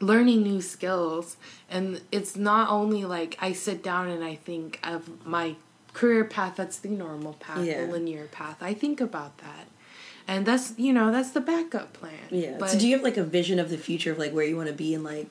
[0.04, 1.38] learning new skills
[1.70, 5.56] and it's not only like I sit down and I think of my
[5.94, 7.86] career path that's the normal path Yeah.
[7.86, 9.68] the linear path I think about that
[10.28, 12.56] and that's you know that's the backup plan yeah.
[12.60, 14.56] but so do you have like a vision of the future of like where you
[14.58, 15.30] want to be in like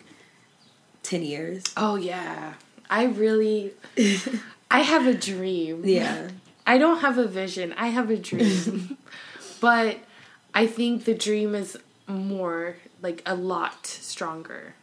[1.02, 1.62] ten years?
[1.76, 2.54] oh yeah
[2.88, 3.72] I really
[4.70, 6.28] I have a dream Yeah.
[6.64, 7.74] I don't have a vision.
[7.76, 8.96] I have a dream.
[9.60, 9.98] but
[10.54, 14.74] I think the dream is more like a lot stronger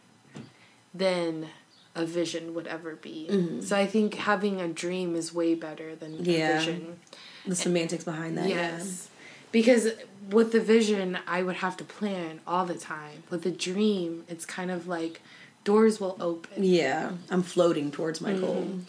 [0.94, 1.48] than
[1.94, 3.26] a vision would ever be.
[3.30, 3.60] Mm-hmm.
[3.62, 6.50] So I think having a dream is way better than Yeah.
[6.50, 7.00] a vision.
[7.46, 8.48] The semantics behind that.
[8.48, 9.08] Yes.
[9.50, 9.88] Because
[10.30, 13.24] with the vision, I would have to plan all the time.
[13.30, 15.20] With the dream, it's kind of like
[15.64, 16.62] doors will open.
[16.62, 16.82] Yeah.
[16.82, 17.10] Yeah.
[17.30, 18.62] I'm floating towards my goal.
[18.62, 18.80] Mm-hmm.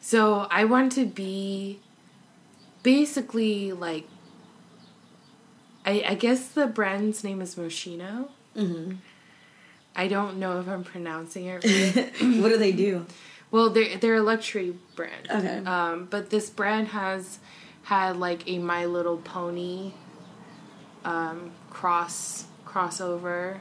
[0.00, 1.78] So I want to be
[2.82, 4.08] basically like
[5.84, 8.30] I I guess the brand's name is Moschino.
[8.56, 8.94] Mm-hmm.
[9.96, 12.40] I don't know if I'm pronouncing it right.
[12.40, 13.06] what do they do?
[13.50, 15.28] well, they're they're a luxury brand.
[15.30, 15.58] Okay.
[15.64, 17.38] Um, but this brand has
[17.84, 19.92] had like a My Little Pony
[21.04, 23.58] um, cross crossover,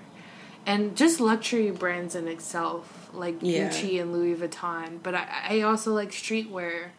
[0.65, 3.69] and just luxury brands in itself, like Yeah.
[3.69, 4.99] Gucci and Louis Vuitton.
[5.01, 6.89] But I, I also like streetwear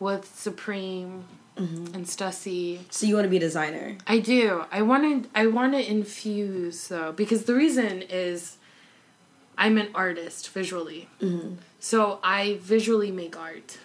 [0.00, 1.24] with Supreme
[1.60, 1.94] Mm-hmm.
[1.94, 2.80] and Stussy.
[2.90, 3.96] So you want to be a designer?
[4.06, 4.64] I do.
[4.72, 5.30] I want to.
[5.38, 8.56] I want to infuse though, because the reason is,
[9.58, 11.08] I'm an artist visually,
[11.78, 13.78] so I visually make art,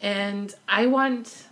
[0.00, 1.46] and I want.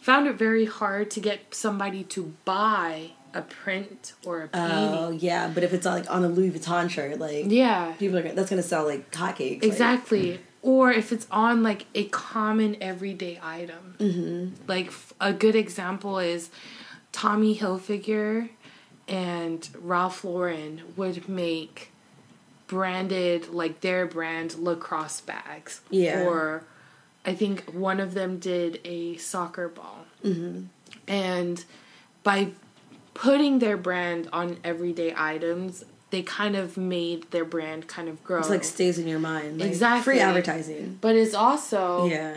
[0.00, 4.72] Found it very hard to get somebody to buy a print or a painting.
[4.72, 8.22] Oh yeah, but if it's like on a Louis Vuitton shirt, like yeah, people are
[8.22, 9.60] gonna, that's gonna sell like hotcakes.
[9.60, 10.40] like- exactly.
[10.62, 13.96] Or if it's on like a common everyday item.
[13.98, 14.62] Mm-hmm.
[14.66, 16.50] Like f- a good example is
[17.12, 18.50] Tommy Hilfiger
[19.08, 21.90] and Ralph Lauren would make
[22.66, 25.80] branded like their brand lacrosse bags.
[25.90, 26.24] Yeah.
[26.24, 26.64] Or
[27.24, 30.04] I think one of them did a soccer ball.
[30.24, 30.64] Mm-hmm.
[31.08, 31.64] And
[32.22, 32.48] by
[33.14, 38.38] putting their brand on everyday items, they kind of made their brand kind of grow.
[38.40, 39.60] It's like stays in your mind.
[39.60, 40.14] Like, Exactly.
[40.14, 40.98] Free advertising.
[41.00, 42.36] but it's also Yeah.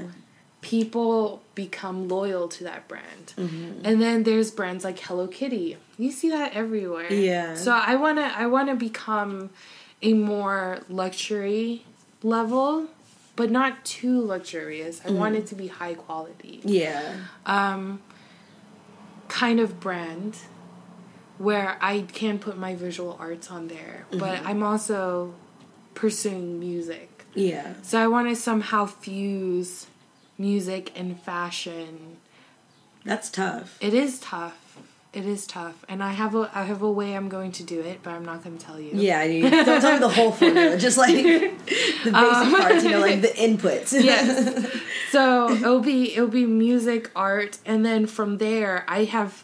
[0.61, 3.34] people become loyal to that brand.
[3.38, 3.82] Mm-hmm.
[3.86, 5.78] And then there's brands like Hello Kitty.
[5.97, 7.11] You see that everywhere.
[7.11, 7.55] Yeah.
[7.55, 9.49] So I want to I want to become
[10.01, 11.86] a more luxury
[12.21, 12.88] level,
[13.36, 15.01] but not too luxurious.
[15.05, 15.43] I want Mm-hmm.
[15.43, 16.61] it to be high quality.
[16.63, 17.15] Yeah.
[17.45, 18.01] Um
[19.28, 20.38] kind of brand
[21.43, 24.47] where I can put my visual arts on there, but Mm-hmm.
[24.47, 25.33] I'm also
[25.93, 27.25] pursuing music.
[27.35, 27.73] Yeah.
[27.81, 29.87] So I want to somehow fuse
[30.37, 32.17] music and fashion.
[33.05, 33.77] That's tough.
[33.81, 34.59] It is tough.
[35.11, 37.79] It is tough, and I have a I have a way I'm going to do
[37.81, 38.89] it, but I'm not going to tell you.
[38.93, 41.51] Yeah, I mean, don't tell me the whole formula, just like the
[42.03, 42.13] basic
[42.59, 43.93] parts, you know, like the inputs.
[44.03, 44.67] Yes.
[45.11, 49.43] so it'll be it'll be music, art, and then from there I have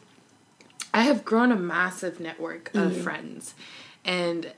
[0.94, 3.02] I have grown a massive network of mm-hmm.
[3.02, 3.54] friends,
[4.04, 4.54] and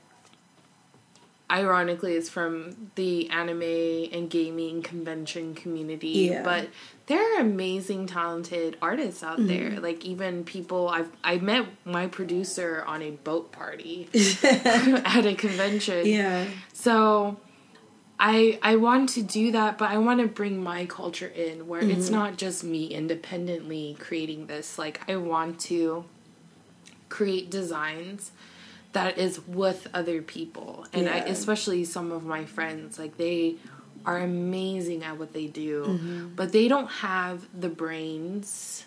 [1.52, 3.62] ironically is from the anime
[4.14, 6.30] and gaming convention community.
[6.32, 6.44] Yeah.
[6.44, 6.70] But
[7.08, 9.72] there are amazing, talented artists out there.
[9.72, 9.84] Mm-hmm.
[9.84, 14.08] Like even people I've I met my producer on a boat party
[14.44, 16.06] at a convention.
[16.06, 16.46] Yeah.
[16.72, 17.38] So
[18.18, 21.82] I I want to do that, but I want to bring my culture in where
[21.82, 22.16] it's mm-hmm.
[22.16, 24.80] not just me independently creating this.
[24.80, 26.06] Like I want to
[27.12, 28.32] create designs
[28.94, 30.88] that is with other people.
[30.94, 33.58] And I especially some of my friends, like they
[34.06, 36.28] are amazing at what they do, mm-hmm.
[36.36, 38.86] but they don't have the brains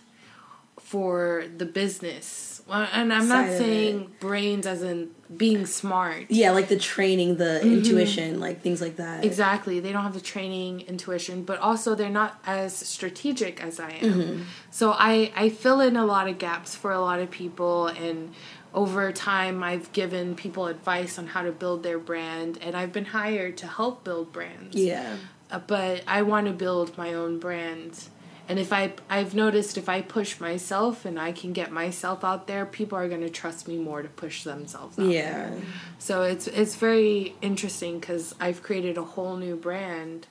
[0.78, 2.62] for the business.
[2.66, 6.26] Well, and I'm not Side of saying brains as in being smart.
[6.28, 9.24] Yeah, like the training, the intuition, like things like that.
[9.24, 9.80] Exactly.
[9.80, 14.46] They don't have the training, intuition, but also they're not as strategic as I am.
[14.70, 18.32] So I, I fill in a lot of gaps for a lot of people and
[18.72, 23.04] over time I've given people advice on how to build their brand and I've been
[23.06, 24.76] hired to help build brands.
[24.76, 25.16] Yeah.
[25.50, 28.08] Uh, but I want to build my own brand.
[28.48, 32.46] And if I I've noticed if I push myself and I can get myself out
[32.46, 35.06] there, people are going to trust me more to push themselves out.
[35.06, 35.50] Yeah.
[35.98, 40.26] So it's it's very interesting cuz I've created a whole new brand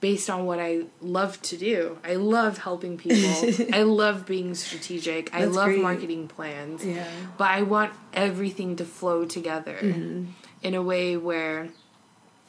[0.00, 1.98] based on what I love to do.
[2.02, 3.66] I love helping people.
[3.72, 5.34] I love being strategic.
[5.34, 5.82] I love great.
[5.82, 6.84] marketing plans.
[6.84, 7.06] Yeah.
[7.36, 10.24] But I want everything to flow together mm-hmm.
[10.62, 11.68] in a way where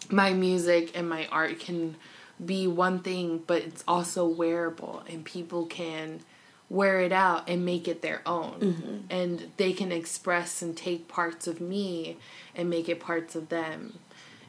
[0.09, 1.95] my music and my art can
[2.43, 6.21] be one thing, but it's also wearable and people can
[6.69, 8.59] wear it out and make it their own.
[8.59, 8.97] Mm-hmm.
[9.09, 12.17] And they can express and take parts of me
[12.55, 13.99] and make it parts of them.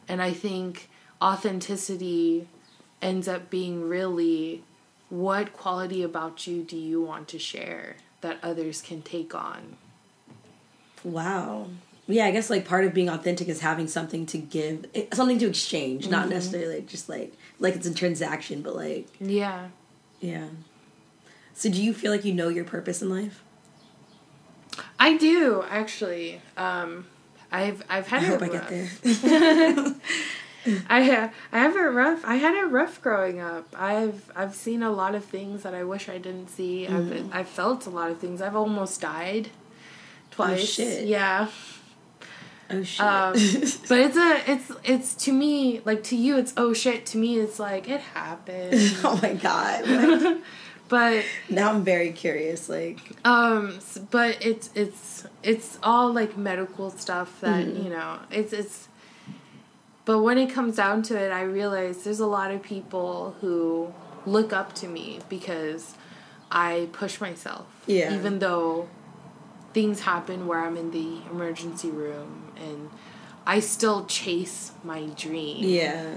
[0.08, 0.88] And I think
[1.20, 2.46] authenticity
[3.00, 4.62] ends up being really
[5.08, 9.76] what quality about you do you want to share that others can take on?
[11.04, 11.66] Wow.
[12.08, 15.38] Yeah, I guess like part of being authentic is having something to give, eh, something
[15.38, 19.68] to exchange, not necessarily like just like like it's a transaction, but like Yeah.
[20.20, 20.46] yeah.
[21.54, 23.42] So do you feel like you know your purpose in life?
[24.98, 26.40] I do actually.
[26.56, 27.06] Um,
[27.52, 28.68] I've I've had I hope I rough.
[28.70, 29.94] get there.
[30.88, 32.24] I have I have it rough.
[32.24, 33.74] I had a rough growing up.
[33.78, 36.86] I've I've seen a lot of things that I wish I didn't see.
[36.88, 37.26] Mm-hmm.
[37.28, 38.40] I've I've felt a lot of things.
[38.40, 39.50] I've almost died
[40.30, 40.64] twice.
[40.68, 41.06] shit.
[41.06, 41.48] Yeah.
[42.72, 43.00] Oh shit.
[43.00, 43.32] Um,
[43.88, 47.38] but it's a it's it's to me like to you it's oh shit to me
[47.38, 48.74] it's like it happened.
[49.04, 49.86] oh my god.
[49.86, 50.38] Like,
[50.88, 52.68] but now I'm very curious.
[52.68, 53.78] Like Um,
[54.10, 57.84] but it's it's it's all like medical stuff that Mm-hmm.
[57.84, 58.88] you know it's it's.
[60.04, 63.92] But when it comes down to it, I realize there's a lot of people who
[64.26, 65.94] look up to me because
[66.50, 67.66] I push myself.
[67.86, 68.12] Yeah.
[68.16, 68.88] Even though
[69.72, 72.90] things happen where I'm in the emergency room and
[73.46, 75.64] I still chase my dream.
[75.64, 76.14] Yeah.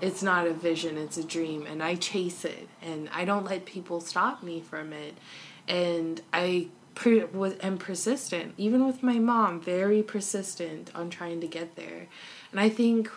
[0.00, 3.64] it's not a vision it's a dream and i chase it and i don't let
[3.64, 5.14] people stop me from it.
[5.66, 11.48] And i per- was am persistent even with my mom very persistent on trying to
[11.48, 12.06] get there.
[12.52, 13.10] And i think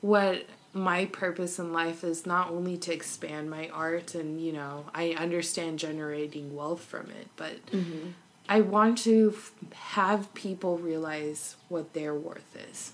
[0.00, 4.84] what my purpose in life is not only to expand my art and you know
[4.94, 8.10] i understand generating wealth from it but mm-hmm.
[8.48, 12.92] I want to f- have people realize what their worth is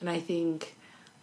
[0.00, 0.74] and i think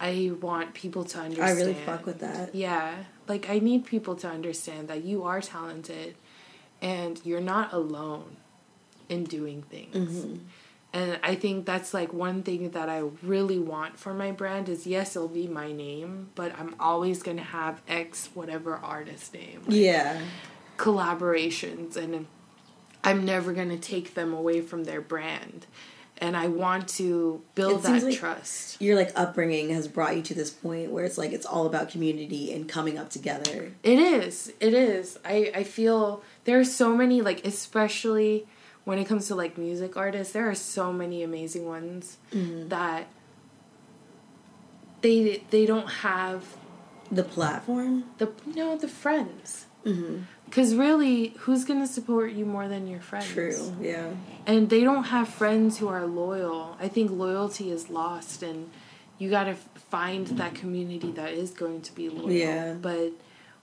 [0.02, 1.46] I want people to understand.
[1.46, 2.54] I really fuck with that.
[2.54, 2.94] Yeah,
[3.28, 6.14] like I need people to understand that you are talented,
[6.80, 8.38] and you're not alone
[9.10, 9.94] in doing things.
[9.94, 10.36] Mm-hmm.
[10.94, 14.86] And I think that's like one thing that I really want for my brand is
[14.86, 20.18] yes, it'll be my name, but I'm always gonna have X whatever artist name Yeah.
[20.78, 22.26] collaborations and
[23.02, 25.66] I'm never going to take them away from their brand.
[26.18, 28.80] And I want to build It seems that like- trust.
[28.80, 31.88] Your like upbringing has brought you to this point where it's like it's all about
[31.88, 33.72] community and coming up together.
[33.82, 34.52] It is.
[34.60, 35.18] It is.
[35.24, 38.46] I I feel there are so many like especially
[38.84, 42.68] when it comes to like music artists, there are so many amazing ones mm-hmm.
[42.68, 43.06] that
[45.00, 46.44] they they don't have
[47.10, 48.04] The platform.
[48.18, 49.66] the know the friends.
[50.44, 53.28] Because really, who's gonna support you more than your friends?
[53.28, 53.74] True.
[53.80, 54.10] Yeah.
[54.46, 56.76] and they don't have friends who are loyal.
[56.80, 58.68] I think loyalty is lost, and
[59.18, 62.32] you got to find that community that is going to be loyal.
[62.32, 62.72] Yeah.
[62.74, 63.12] But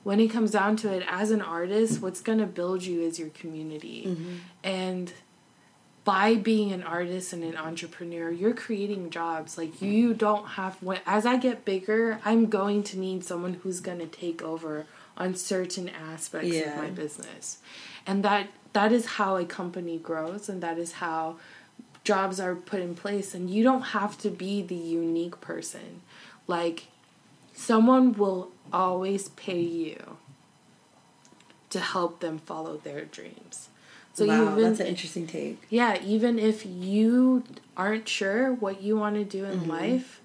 [0.04, 3.18] when it comes down to it, as an artist, what's going to build you is
[3.20, 4.34] your community, Mm-hmm.
[4.64, 5.14] and
[6.04, 9.58] by being an artist and an entrepreneur, you're creating jobs.
[9.58, 10.82] Like you don't have.
[10.82, 14.86] When as I get bigger, I'm going to need someone who's going to take over
[15.18, 16.72] on certain aspects Yeah.
[16.72, 17.58] of my business,
[18.06, 21.38] and that that is how a company grows, and that is how
[22.04, 26.02] jobs are put in place and you don't have to be the unique person
[26.48, 26.88] like
[27.54, 30.16] someone will always pay you
[31.70, 33.68] to help them follow their dreams
[34.18, 35.62] so wow, even, that's an interesting take.
[35.70, 37.44] Yeah, even if you
[37.76, 39.70] aren't sure what you want to do in mm-hmm.
[39.70, 40.17] life,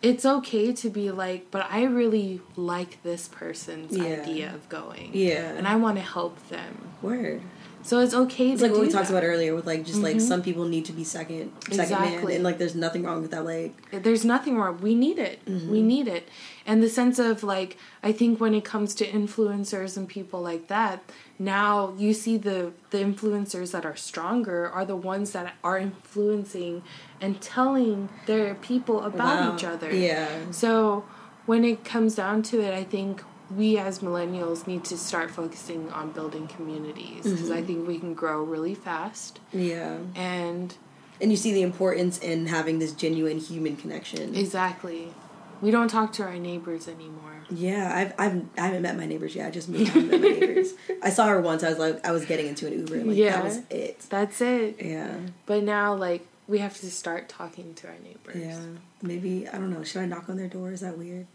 [0.00, 4.20] it's okay to be like, but I really like this person's yeah.
[4.22, 5.10] idea of going.
[5.12, 5.52] Yeah.
[5.52, 6.88] And I want to help them.
[7.02, 7.42] Word.
[7.82, 8.50] So it's okay.
[8.50, 8.92] It's like what we that.
[8.92, 10.04] talked about earlier with like just mm-hmm.
[10.04, 12.24] like some people need to be second second exactly.
[12.24, 13.44] man, and like there's nothing wrong with that.
[13.44, 14.78] Like there's nothing wrong.
[14.82, 15.42] We need it.
[15.46, 15.70] Mm-hmm.
[15.70, 16.28] We need it,
[16.66, 20.68] and the sense of like I think when it comes to influencers and people like
[20.68, 21.02] that,
[21.38, 26.82] now you see the the influencers that are stronger are the ones that are influencing
[27.20, 29.54] and telling their people about wow.
[29.54, 29.92] each other.
[29.92, 30.50] Yeah.
[30.50, 31.04] So
[31.46, 33.22] when it comes down to it, I think
[33.54, 37.52] we as millennials need to start focusing on building communities because mm-hmm.
[37.52, 39.40] I think we can grow really fast.
[39.52, 39.98] Yeah.
[40.14, 40.76] And
[41.20, 44.34] and you see the importance in having this genuine human connection.
[44.34, 45.12] Exactly.
[45.60, 47.28] We don't talk to our neighbors anymore.
[47.50, 49.48] Yeah, I've, I've I haven't met my neighbors yet.
[49.48, 50.74] I just moved met my neighbors.
[51.02, 51.64] I saw her once.
[51.64, 52.94] I was like, I was getting into an Uber.
[52.94, 54.00] And like, yeah, that was it.
[54.10, 54.76] That's it.
[54.80, 55.16] Yeah.
[55.46, 58.36] But now, like, we have to start talking to our neighbors.
[58.36, 58.58] Yeah.
[59.02, 59.84] Maybe I don't know.
[59.84, 60.72] Should I knock on their door?
[60.72, 61.26] Is that weird?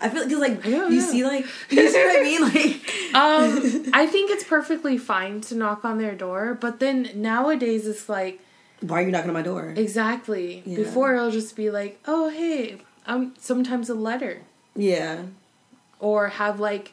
[0.00, 1.00] I feel because like you know.
[1.00, 5.54] see like you see what I mean like um I think it's perfectly fine to
[5.54, 8.40] knock on their door but then nowadays it's like
[8.80, 10.76] why are you knocking on my door exactly yeah.
[10.76, 14.42] before it'll just be like oh hey um sometimes a letter
[14.76, 15.22] yeah
[15.98, 16.92] or have like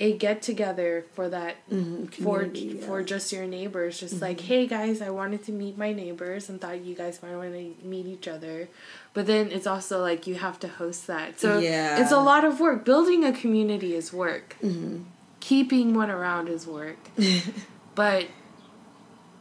[0.00, 2.84] a get together for that mm-hmm, for yeah.
[2.86, 4.24] for just your neighbors just mm-hmm.
[4.24, 7.52] like hey guys i wanted to meet my neighbors and thought you guys might want
[7.52, 8.68] to meet each other
[9.12, 12.00] but then it's also like you have to host that so yeah.
[12.00, 15.02] it's a lot of work building a community is work mm-hmm.
[15.38, 17.10] keeping one around is work
[17.94, 18.26] but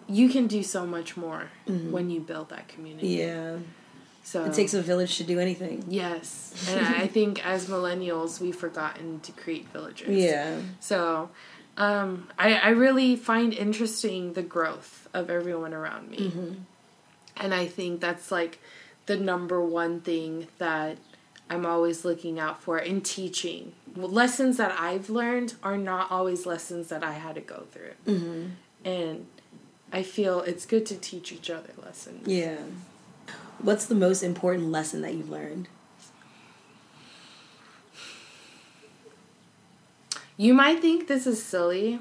[0.10, 1.92] you can do so much more mm-hmm.
[1.92, 3.58] when you build that community yeah
[4.30, 5.86] so it takes a village to do anything.
[5.88, 10.10] Yes, and I think as millennials, we've forgotten to create villages.
[10.10, 10.60] Yeah.
[10.80, 11.32] So,
[11.78, 16.54] um, I I really find interesting the growth of everyone around me, mm-hmm.
[17.38, 18.60] and I think that's like
[19.08, 21.00] the number one thing that
[21.50, 23.74] I'm always looking out for in teaching.
[23.96, 28.46] Lessons that I've learned are not always lessons that I had to go through, mm-hmm.
[28.86, 29.26] and
[29.92, 32.28] I feel it's good to teach each other lessons.
[32.28, 32.58] Yeah.
[33.62, 35.68] What's the most important lesson that you've learned?
[40.38, 42.00] You might think this is silly,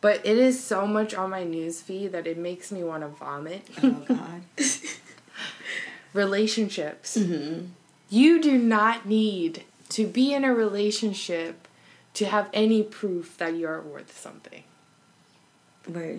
[0.00, 3.08] but it is so much on my news feed that it makes me want to
[3.08, 3.68] vomit.
[3.82, 4.42] Oh God.
[6.12, 7.16] Relationships.
[7.16, 7.66] Mm-hmm.
[8.08, 11.68] You do not need to be in a relationship
[12.14, 14.64] to have any proof that you're worth something.
[15.88, 16.18] Right.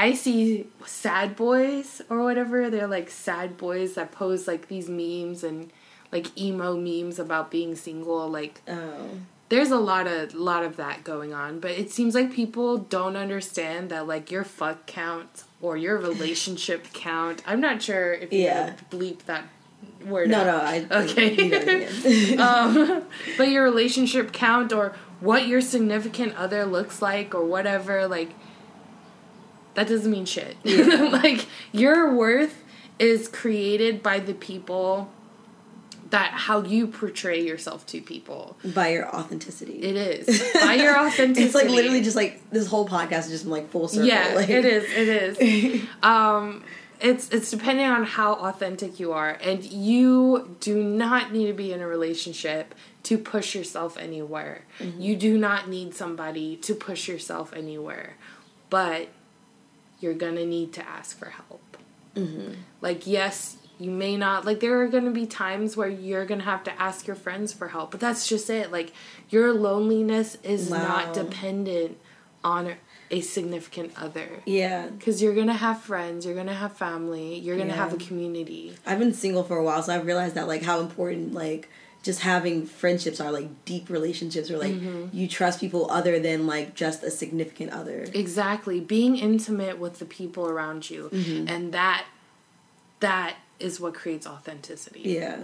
[0.00, 2.70] I see sad boys or whatever.
[2.70, 5.70] They're like sad boys that pose like these memes and
[6.10, 8.26] like emo memes about being single.
[8.26, 9.10] Like, oh.
[9.50, 11.60] there's a lot of lot of that going on.
[11.60, 16.86] But it seems like people don't understand that like your fuck count or your relationship
[16.94, 17.42] count.
[17.46, 18.76] I'm not sure if you yeah.
[18.90, 19.44] bleep that
[20.06, 20.30] word.
[20.30, 20.46] No, out.
[20.88, 22.36] no, I okay.
[22.38, 23.04] um,
[23.36, 28.30] but your relationship count or what your significant other looks like or whatever, like
[29.74, 30.56] that doesn't mean shit.
[30.64, 30.84] Yeah.
[31.12, 32.62] like your worth
[32.98, 35.10] is created by the people
[36.10, 39.80] that how you portray yourself to people by your authenticity.
[39.82, 41.46] It is by your authenticity.
[41.46, 44.06] it's like literally just like this whole podcast is just like full circle.
[44.06, 44.48] Yeah, like.
[44.48, 44.84] it is.
[44.84, 45.84] It is.
[46.02, 46.64] um,
[47.00, 51.72] it's it's depending on how authentic you are, and you do not need to be
[51.72, 54.64] in a relationship to push yourself anywhere.
[54.78, 55.00] Mm-hmm.
[55.00, 58.16] You do not need somebody to push yourself anywhere,
[58.68, 59.08] but
[60.00, 61.76] you're gonna need to ask for help.
[62.16, 62.54] Mm-hmm.
[62.80, 66.64] Like, yes, you may not, like, there are gonna be times where you're gonna have
[66.64, 68.70] to ask your friends for help, but that's just it.
[68.72, 68.92] Like,
[69.28, 70.78] your loneliness is wow.
[70.78, 71.98] not dependent
[72.42, 72.74] on
[73.10, 74.42] a significant other.
[74.46, 74.86] Yeah.
[74.86, 77.76] Because you're gonna have friends, you're gonna have family, you're gonna yeah.
[77.76, 78.76] have a community.
[78.86, 81.68] I've been single for a while, so I've realized that, like, how important, like,
[82.02, 85.14] just having friendships are like deep relationships or like mm-hmm.
[85.14, 88.06] you trust people other than like just a significant other.
[88.14, 88.80] Exactly.
[88.80, 91.10] Being intimate with the people around you.
[91.12, 91.48] Mm-hmm.
[91.48, 92.06] and that
[93.00, 95.00] that is what creates authenticity.
[95.00, 95.38] Yeah.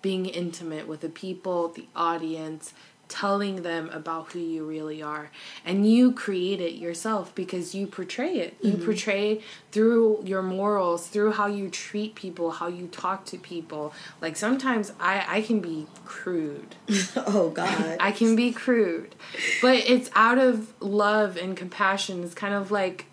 [0.00, 2.72] Being intimate with the people the audience
[3.08, 5.30] telling them about who you really are.
[5.64, 8.56] And you create it yourself because you portray it.
[8.62, 8.84] You mm-hmm.
[8.84, 9.40] portray
[9.72, 13.92] through your morals through how you treat people how you talk to people.
[14.20, 16.74] Like sometimes i i can be crude.
[17.16, 17.96] Oh god.
[18.00, 19.14] I can be crude.
[19.60, 22.22] But it's out of love and compassion.
[22.22, 23.06] It's kind of like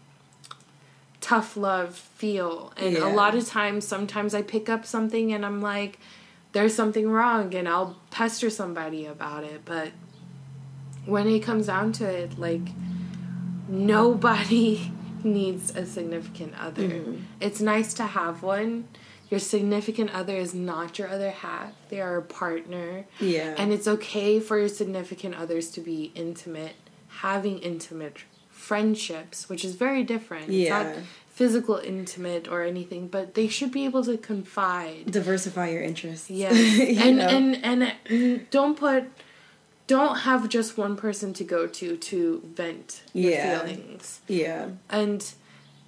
[1.21, 2.71] tough love feel.
[2.77, 3.07] And Yeah.
[3.07, 5.99] a lot of times, sometimes I pick up something and I'm like,
[6.55, 9.63] there's something wrong, and I'll pester somebody about it.
[9.65, 9.91] But
[11.05, 12.61] when it comes down to it, like,
[13.67, 14.89] nobody
[15.23, 16.87] needs a significant other.
[16.87, 17.21] Mm-hmm.
[17.41, 18.87] It's nice to have one.
[19.29, 21.73] Your significant other is not your other half.
[21.89, 23.05] They are a partner.
[23.19, 23.53] Yeah.
[23.57, 26.75] And it's okay for your significant others to be intimate,
[27.09, 30.45] having intimate friendships, which is very different.
[30.45, 30.83] It's Yeah.
[30.83, 30.95] not
[31.39, 35.11] physical intimate or anything, but they should be able to confide.
[35.11, 36.29] Diversify your interests.
[36.29, 36.53] Yeah.
[36.53, 39.03] You and, and and and don't put
[39.87, 42.17] don't have just one person to go to to
[42.55, 43.59] vent your Yeah.
[43.59, 44.21] feelings.
[44.27, 44.69] yeah.
[44.89, 45.21] And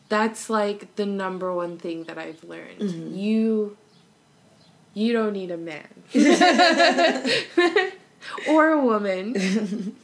[0.09, 2.79] that's like the number one thing that I've learned.
[2.81, 3.15] Mm-hmm.
[3.15, 3.77] You
[4.93, 5.87] you don't need a man.
[8.49, 9.95] or a woman.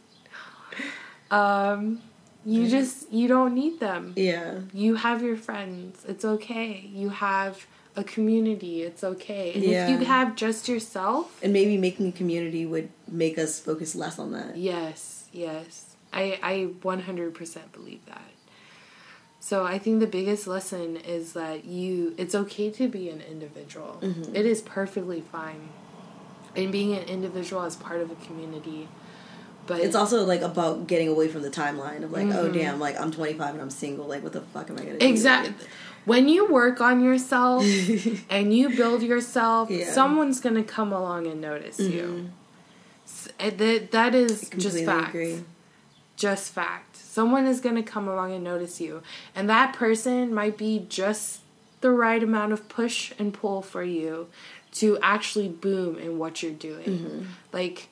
[1.32, 2.02] um
[2.46, 4.14] you just you don't need them.
[4.16, 4.60] Yeah.
[4.74, 6.04] You have your friends.
[6.08, 6.90] It's okay.
[6.94, 7.66] You have
[7.96, 8.82] a community.
[8.84, 9.54] It's okay.
[9.54, 9.86] And Yeah.
[9.86, 14.18] if you have just yourself, And maybe making a community would make us focus less
[14.20, 14.58] on that.
[14.58, 15.96] yes, yes.
[16.12, 18.22] I I 100% believe that.
[19.40, 24.00] So I think the biggest lesson is that you it's okay to be an individual.
[24.02, 24.36] Mm-hmm.
[24.36, 25.70] It is perfectly fine.
[26.56, 28.88] And being an individual as part of a community.
[29.66, 33.00] But It's also like about getting away from the timeline of like, oh damn, like
[33.00, 34.06] I'm 25 and I'm single.
[34.08, 35.06] Like, what the fuck am I gonna do?
[35.08, 35.54] Exactly.
[36.06, 37.64] When you work on yourself
[38.30, 39.84] and you build yourself, Yeah.
[39.86, 39.94] Mm-hmm.
[39.94, 42.30] someone's gonna come along and notice you.
[43.06, 45.10] S- uh, That that is just fact.
[45.10, 45.44] agree.
[46.18, 46.98] Just fact.
[46.98, 49.02] Someone is gonna come along and notice you,
[49.36, 51.40] and that person might be just
[51.82, 54.28] the right amount of push and pull for you
[54.74, 56.86] to actually boom in what you're doing.
[56.86, 57.22] Mm-hmm.
[57.54, 57.90] Like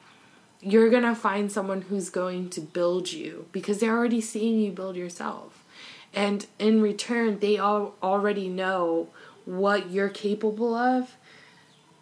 [0.61, 4.95] you're gonna find someone who's going to build you because they're already seeing you build
[4.95, 5.63] yourself
[6.13, 9.07] and in return they all already know
[9.45, 11.15] what you're capable of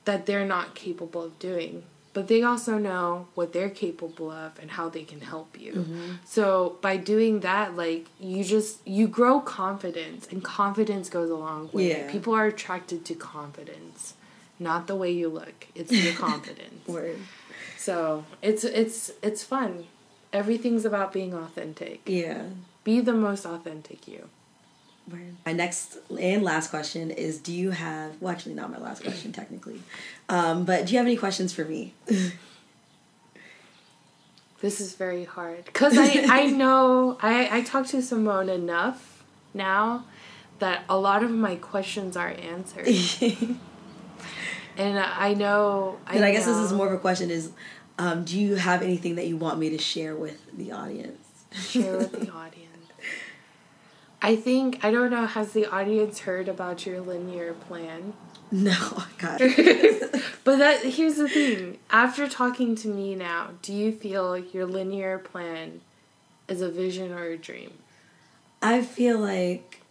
[0.05, 4.71] that they're not capable of doing but they also know what they're capable of and
[4.71, 6.11] how they can help you Mm-hmm.
[6.25, 11.69] so by doing that like you just you grow confidence and confidence goes a long
[11.71, 12.11] way Yeah.
[12.11, 14.15] people are attracted to confidence
[14.57, 17.17] not the way you look it's your confidence Word.
[17.79, 19.85] So it's it's it's fun.
[20.33, 22.01] Everything's about being authentic.
[22.05, 22.43] Yeah.
[22.83, 24.29] Be the most authentic you.
[25.45, 28.21] My next and last question is: Do you have?
[28.21, 29.81] Well, actually, not my last question technically,
[30.27, 31.93] um, but do you have any questions for me?
[34.61, 39.23] This is very hard because I I know I I talk to Simone enough
[39.53, 40.03] now
[40.59, 42.85] that a lot of my questions are answered,
[44.77, 45.97] and I know.
[46.07, 47.51] and I guess this is more of a question: Is
[47.97, 51.17] um, do you have anything that you want me to share with the audience?
[51.53, 52.65] share with the audience.
[54.21, 55.25] I think I don't know.
[55.25, 58.13] Has the audience heard about your linear plan?
[58.51, 59.39] No, God.
[60.43, 61.77] But that here's the thing.
[61.91, 65.81] After talking to me now, do you feel your linear plan
[66.47, 67.73] is a vision or a dream?
[68.59, 69.81] I feel like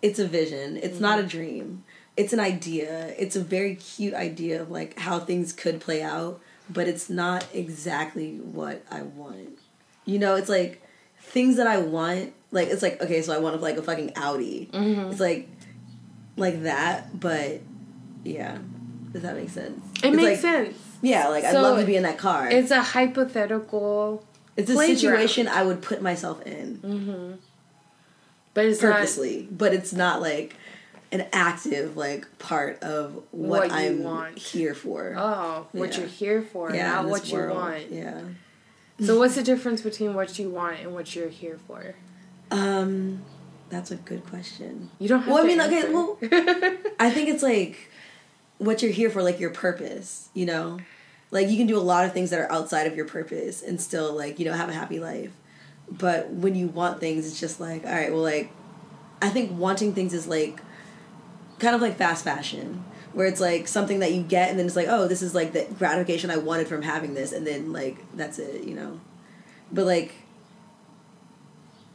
[0.00, 0.78] it's a vision.
[0.78, 1.84] It's not a dream.
[2.20, 3.14] It's an idea.
[3.18, 7.46] It's a very cute idea of like how things could play out, but it's not
[7.52, 9.58] exactly what I want.
[10.04, 10.82] You know, it's like
[11.20, 12.32] things that I want.
[12.52, 14.68] Like it's like okay, so I want like a fucking Audi.
[14.72, 15.10] Mm-hmm.
[15.12, 15.48] It's like
[16.36, 17.60] like that, but
[18.24, 18.58] yeah.
[19.12, 19.80] Does that make sense?
[20.04, 20.76] It It's makes like- sense.
[21.02, 22.48] Yeah, like I'd love to be in that car.
[22.50, 24.22] It's a hypothetical,
[24.56, 26.76] it's a situation I would put myself in.
[26.78, 27.32] Mm-hmm.
[28.52, 30.56] but it's purposely, but it's not like
[31.12, 34.38] an active like part of what, What I'm want.
[34.38, 35.14] here for.
[35.18, 35.98] oh what Yeah.
[36.00, 37.90] you're here for, yeah, not what this you want.
[37.90, 38.20] Yeah.
[39.00, 41.94] So what's the difference between what you want and what you're here for?
[42.50, 43.22] Um,
[43.70, 44.90] that's a good question.
[44.98, 46.18] You don't have Well, I mean, okay, well,
[47.00, 47.90] I think it's like
[48.58, 50.28] what you're here for, like your purpose.
[50.34, 50.80] You know,
[51.30, 53.80] like you can do a lot of things that are outside of your purpose and
[53.80, 55.32] still like you know have a happy life.
[55.90, 58.50] But when you want things, it's just like all right, well, like
[59.22, 60.60] I think wanting things is like
[61.60, 64.76] kind of like fast fashion where it's like something that you get and then it's
[64.76, 67.98] like oh this is like the gratification i wanted from having this and then like
[68.16, 69.00] that's it you know?
[69.72, 70.14] But like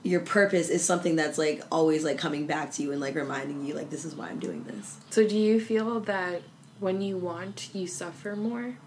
[0.04, 3.66] your purpose is something that's like always like coming back to you and like reminding
[3.66, 4.98] you like this is why i'm doing this.
[5.10, 6.44] So do you feel that
[6.80, 8.78] when you want, you suffer more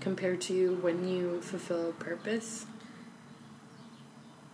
[0.00, 2.66] compared to when you fulfill a purpose?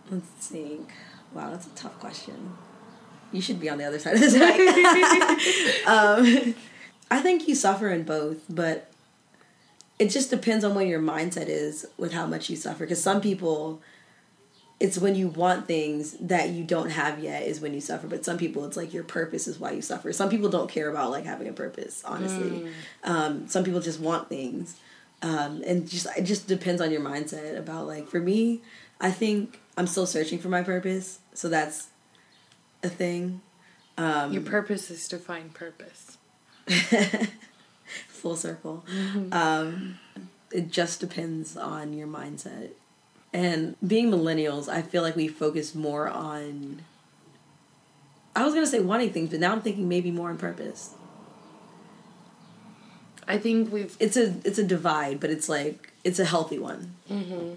[0.09, 0.89] let's think.
[1.33, 2.57] Wow that's a tough question
[3.31, 4.33] you should be on the other side of this
[5.87, 6.55] um,
[7.11, 8.91] i think you suffer in both but
[9.99, 12.85] it just depends on what your mindset is with how much you suffer.
[12.85, 13.81] Because some people
[14.79, 18.05] it's when you want things that you don't have yet is when you suffer.
[18.07, 20.13] But some people it's like your purpose is why you suffer.
[20.13, 22.49] Some people don't care about like having a purpose honestly.
[22.49, 22.71] Mm.
[23.03, 24.77] um, some people just want things.
[25.23, 28.61] Um, and just it just depends on your mindset about like for me
[29.01, 31.19] i think i'm still searching for my purpose.
[31.33, 31.87] So that's
[32.87, 33.41] a thing
[33.97, 36.17] um, your purpose is to find purpose
[38.07, 39.31] full circle mm-hmm.
[39.31, 39.99] um,
[40.51, 42.71] it just depends on your mindset
[43.33, 46.81] and being millennials, I feel like we focus more on.
[48.35, 50.95] I was gonna say wanting things, but now I'm thinking maybe more on purpose.
[53.27, 53.95] I think we've.
[53.99, 56.95] It's a it's a divide, but it's like it's a healthy one.
[57.09, 57.55] Mm-hmm.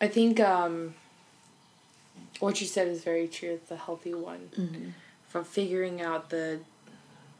[0.00, 0.94] I think um,
[2.42, 3.50] what you said is very true.
[3.50, 4.50] It's a healthy one.
[4.58, 4.88] Mm-hmm.
[5.28, 6.60] From figuring out the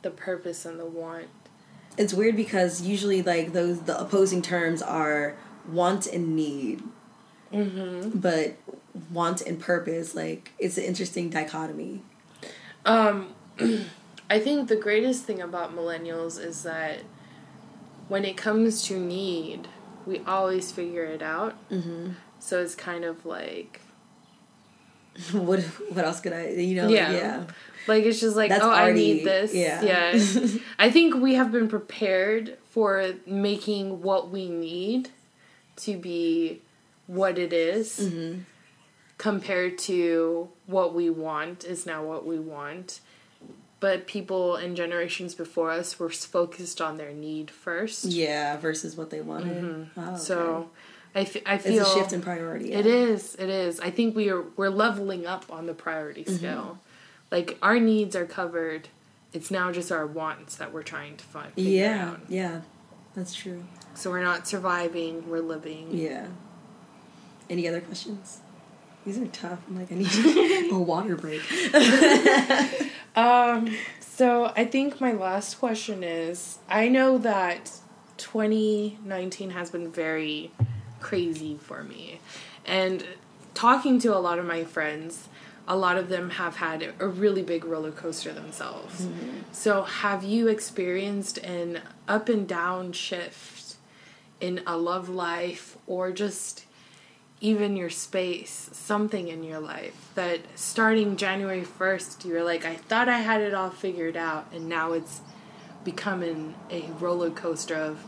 [0.03, 1.29] the purpose and the want.
[1.99, 5.37] It's weird because usually like those the opposing terms are
[5.71, 6.83] want and need.
[7.53, 8.19] Mm-hmm.
[8.19, 8.57] But
[9.11, 12.03] want and purpose, like it's an interesting dichotomy.
[12.85, 13.35] Um,
[14.31, 17.01] I think the greatest thing about millennials is that
[18.09, 19.69] when it comes to need,
[20.07, 21.57] we always figure it out.
[21.71, 22.13] Mm-hmm.
[22.39, 23.81] So it's kind of like.
[25.33, 27.09] what what else could I you know yeah.
[27.09, 27.45] Like, yeah.
[27.89, 31.35] Like it's just like That's oh already, I need this yeah yeah I think we
[31.35, 35.11] have been prepared for making what we need
[35.77, 36.63] to be
[37.07, 38.41] what it is mm-hmm.
[39.19, 43.01] compared to what we want is now what we want.
[43.81, 48.05] But people in generations before us were focused on their need first.
[48.05, 49.63] Yeah, versus what they wanted.
[49.63, 50.01] Mm-hmm.
[50.01, 50.69] Oh, okay.
[51.15, 52.71] I, f- I feel it's a shift in priority.
[52.71, 52.79] Yeah.
[52.79, 53.35] It is.
[53.35, 53.81] It is.
[53.81, 56.37] I think we are we're leveling up on the priority mm-hmm.
[56.37, 56.79] scale.
[57.31, 58.89] Like our needs are covered.
[59.33, 61.53] It's now just our wants that we're trying to find.
[61.57, 62.11] Yeah.
[62.11, 62.21] Out.
[62.29, 62.61] Yeah.
[63.15, 63.65] That's true.
[63.95, 65.89] So we're not surviving, we're living.
[65.91, 66.29] Yeah.
[67.51, 68.41] Any other questions?
[69.05, 69.59] These are tough.
[69.69, 71.43] I'm like, I need a water break.
[73.17, 77.73] um, so I think my last question is I know that
[78.17, 80.53] 2019 has been very
[81.03, 82.21] crazy for me.
[82.65, 83.05] And
[83.55, 85.29] talking to a lot of my friends,
[85.69, 89.03] a lot of them have had a really big roller coaster themselves.
[89.03, 89.39] Mm-hmm.
[89.53, 93.77] So, have you experienced an up and down shift
[94.41, 96.65] in a love life or just
[97.41, 103.09] even your space, something in your life that starting January 1st, you're like, I thought
[103.09, 105.21] I had it all figured out, and now it's
[105.85, 107.99] becoming a roller coaster of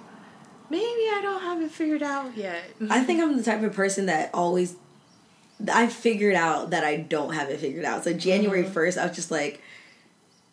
[0.75, 2.65] maybe I don't have it figured out yet.
[2.91, 4.75] I think I'm the type of person that always
[5.73, 8.05] I figured out that I don't have it figured out.
[8.05, 8.77] So January mm-hmm.
[8.77, 9.63] 1st, I was just like,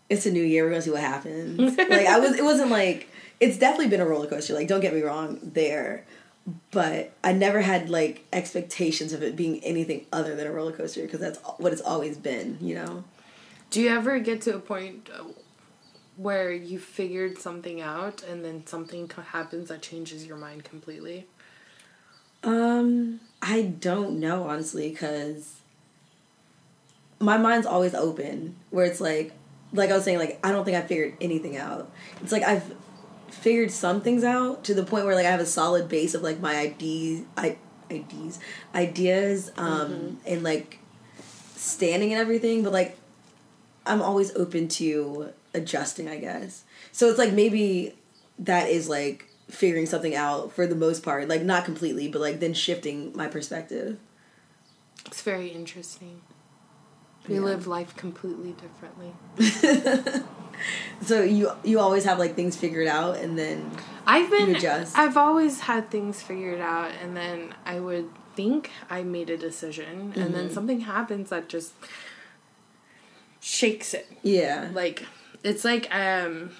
[0.09, 1.59] it's a new year, we're gonna see what happens.
[1.77, 3.09] like I was it wasn't like
[3.39, 6.05] it's definitely been a roller coaster, like don't get me wrong there
[6.71, 11.03] but I never had like expectations of it being anything other than a roller coaster
[11.03, 13.03] because that's what it's always been, you know.
[13.69, 15.09] Do you ever get to a point
[16.17, 21.27] where you figured something out and then something happens that changes your mind completely?
[22.43, 25.61] Um, I don't know honestly cuz
[27.19, 29.33] my mind's always open where it's like
[29.73, 31.91] like I was saying like I don't think I figured anything out.
[32.21, 32.73] It's like I've
[33.29, 36.21] figured some things out to the point where like I have a solid base of
[36.21, 37.57] like my ideas, I,
[37.89, 38.39] ideas,
[38.75, 40.15] ideas, um, mm-hmm.
[40.25, 40.79] and like
[41.55, 42.63] standing and everything.
[42.63, 42.97] But like,
[43.85, 46.63] I'm always open to adjusting, I guess.
[46.91, 47.95] So it's like maybe
[48.39, 52.39] that is like figuring something out for the most part, like not completely, but like
[52.39, 53.97] then shifting my perspective.
[55.05, 56.21] It's very interesting.
[57.27, 57.41] We yeah.
[57.41, 59.13] live life completely differently.
[61.01, 63.71] so you you always have like things figured out and then
[64.07, 64.97] I've been adjust.
[64.97, 70.11] I've always had things figured out and then I would think I made a decision
[70.11, 70.19] mm-hmm.
[70.19, 70.53] and then mm-hmm.
[70.53, 71.73] something happens that just
[73.39, 74.07] shakes it.
[74.23, 74.69] Yeah.
[74.73, 75.05] Like
[75.43, 76.51] it's like um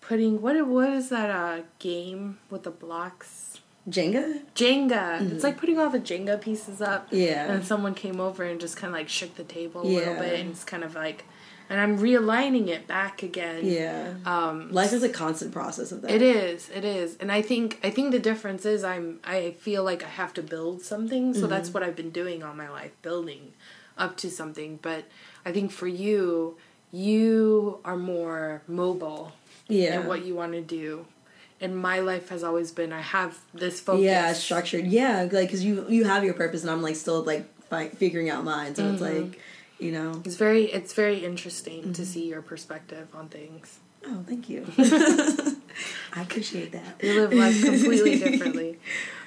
[0.00, 3.60] putting what what is that uh game with the blocks?
[3.88, 4.42] Jenga?
[4.54, 4.90] Jenga.
[4.90, 5.34] Mm-hmm.
[5.34, 7.08] It's like putting all the Jenga pieces up.
[7.10, 7.50] Yeah.
[7.50, 9.98] And someone came over and just kind of like shook the table a yeah.
[9.98, 11.24] little bit and it's kind of like
[11.70, 13.64] and I'm realigning it back again.
[13.64, 14.14] Yeah.
[14.26, 16.10] Um, Life is a constant process of that.
[16.10, 16.68] It is.
[16.68, 17.16] It is.
[17.18, 20.42] And I think I think the difference is I'm I feel like I have to
[20.42, 21.48] build something, so mm-hmm.
[21.48, 23.52] that's what I've been doing all my life, building
[23.96, 24.80] up to something.
[24.82, 25.04] But
[25.44, 26.56] I think for you,
[26.92, 29.32] you are more mobile.
[29.68, 30.00] Yeah.
[30.00, 31.06] And what you want to do.
[31.60, 34.02] And my life has always been I have this focus.
[34.02, 34.86] Yeah, structured.
[34.86, 38.30] Yeah, like because you you have your purpose, and I'm like still like fi- figuring
[38.30, 38.74] out mine.
[38.74, 38.94] So mm-hmm.
[38.94, 39.40] it's like
[39.80, 41.92] you know it's very it's very interesting mm-hmm.
[41.92, 44.66] to see your perspective on things oh thank you
[46.14, 48.78] i appreciate that you live life completely differently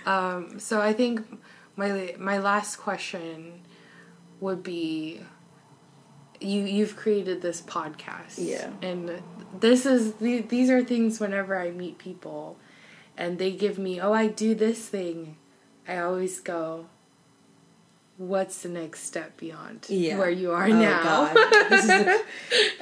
[0.05, 1.39] um, so i think
[1.76, 3.61] my my last question
[4.39, 5.22] would be
[6.43, 8.69] you you've created this podcast Yeah.
[8.81, 9.21] and
[9.59, 12.57] this is these are things whenever i meet people
[13.17, 15.37] and they give me oh i do this thing
[15.87, 16.87] i always go
[18.17, 20.19] what's the next step beyond Yeah.
[20.19, 21.33] where you are Oh, now.
[21.69, 22.19] This is a,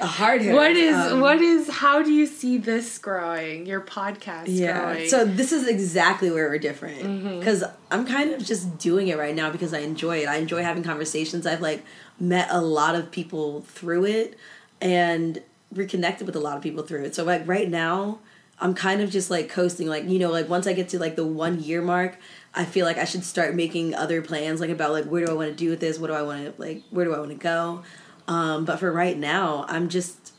[0.00, 0.54] a hard hit.
[0.54, 5.08] what is Um, what is how do you see this growing your podcast yeah growing
[5.08, 7.38] so this is exactly where we're different Mm-hmm.
[7.38, 10.62] because i'm kind of just doing it right now because i enjoy it i enjoy
[10.62, 11.82] having conversations i've like
[12.22, 14.38] met a lot of people through it
[14.80, 15.42] and
[15.72, 17.14] reconnected with a lot of people through it.
[17.14, 18.20] So like right now
[18.60, 19.88] i'm kind of just like coasting.
[19.88, 22.16] Like you know like once i get to like the one year mark
[22.54, 25.34] i feel like i should start making other plans like about like where do i
[25.34, 25.98] want to do with this?
[25.98, 27.82] What do i want to like where do i want to go?
[28.28, 30.32] Um but for right now i'm just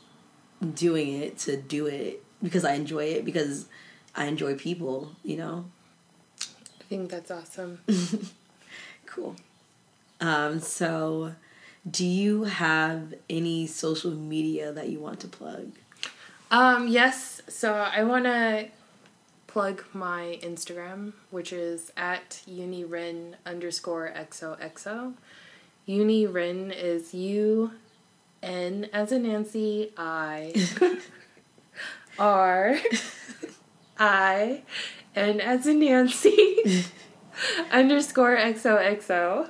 [0.74, 3.66] doing it to do it because I enjoy it because
[4.14, 5.66] I enjoy people, you know.
[6.40, 7.80] i think that's awesome.
[9.06, 9.36] Cool.
[10.20, 11.34] Um so
[11.88, 15.72] do you have any social media that you want to plug?
[16.50, 17.42] Um, yes.
[17.48, 18.68] So I want to
[19.46, 25.14] plug my Instagram, which is at unirin underscore xoxo.
[25.86, 27.72] Unirin is U
[28.42, 30.54] N as in Nancy I
[32.18, 32.78] R
[33.98, 34.62] I
[35.14, 36.86] N as in Nancy
[37.70, 39.48] underscore XOXO.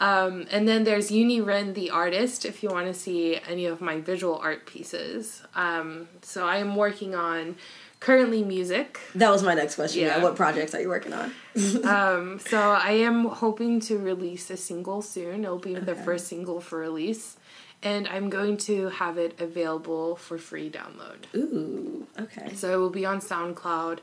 [0.00, 4.00] Um, and then there's Unirin the artist if you want to see any of my
[4.00, 5.42] visual art pieces.
[5.54, 7.56] Um, so I am working on
[8.00, 9.00] currently music.
[9.14, 10.02] That was my next question.
[10.02, 10.16] Yeah.
[10.18, 10.22] Yeah.
[10.22, 11.32] What projects are you working on?
[11.84, 15.44] Um, so I am hoping to release a single soon.
[15.44, 17.36] It'll be the first single for release.
[17.82, 21.26] And I'm going to have it available for free download.
[21.36, 22.54] Ooh, okay.
[22.54, 23.98] So it will be on SoundCloud.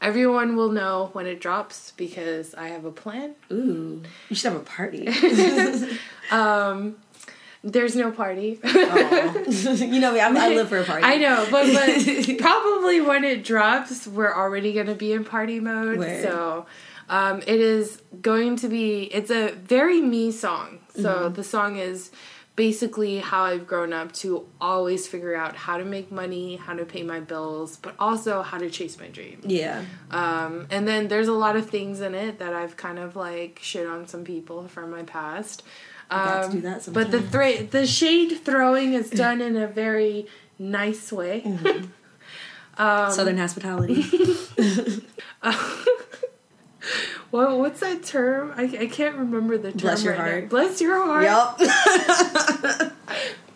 [0.00, 3.34] Everyone will know when it drops because I have a plan.
[3.50, 5.06] Ooh, you should have a party.
[7.66, 8.60] There's no party.
[8.64, 11.04] You know me, I'm, I live for a party.
[11.04, 15.60] I know, but, but probably when it drops, we're already going to be in party
[15.60, 15.98] mode.
[15.98, 16.22] Word.
[16.22, 16.66] So
[17.08, 20.80] um, it is going to be, it's a very me song.
[20.94, 21.34] So Mm-hmm.
[21.34, 22.10] the song is
[22.56, 26.84] basically how I've grown up to always figure out how to make money, how to
[26.84, 29.40] pay my bills, but also how to chase my dream.
[29.44, 29.84] Yeah.
[30.10, 33.58] Um, and then there's a lot of things in it that I've kind of like
[33.60, 35.64] shit on some people from my past.
[36.10, 40.26] Um, do that but the thra- the shade throwing is done in a very
[40.58, 41.42] nice way.
[41.42, 41.86] Mm-hmm.
[42.76, 44.02] Um, Southern hospitality.
[47.34, 48.54] What what's that term?
[48.56, 49.80] I, I can't remember the term.
[49.80, 50.30] Bless your right now.
[50.30, 50.48] heart.
[50.50, 51.24] Bless your heart.
[51.24, 52.92] yup.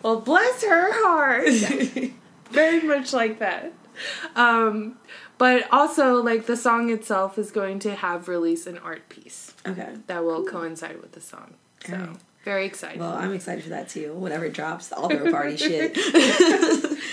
[0.01, 1.49] Well, bless her heart.
[2.51, 3.73] Very much like that.
[4.35, 4.97] Um,
[5.37, 9.95] but also, like the song itself is going to have release an art piece okay.
[10.07, 11.55] that will coincide with the song.
[11.85, 12.13] So.
[12.43, 12.99] Very excited.
[12.99, 14.13] Well, I'm excited for that too.
[14.13, 15.95] Whenever it drops, I'll throw a party shit.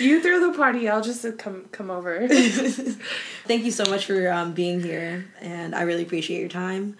[0.00, 2.26] you throw the party, I'll just come come over.
[2.28, 6.96] Thank you so much for um, being here, and I really appreciate your time.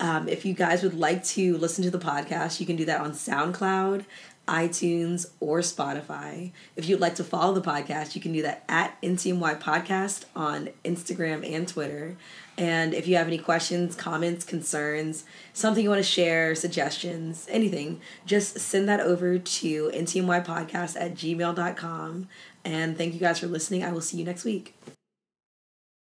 [0.00, 3.00] Um, if you guys would like to listen to the podcast, you can do that
[3.00, 4.04] on SoundCloud,
[4.48, 6.52] iTunes, or Spotify.
[6.76, 10.70] If you'd like to follow the podcast, you can do that at NCMY Podcast on
[10.84, 12.16] Instagram and Twitter.
[12.56, 18.00] And if you have any questions, comments, concerns, something you want to share, suggestions, anything,
[18.26, 22.28] just send that over to ntmypodcast at gmail.com.
[22.64, 23.82] And thank you guys for listening.
[23.82, 24.74] I will see you next week.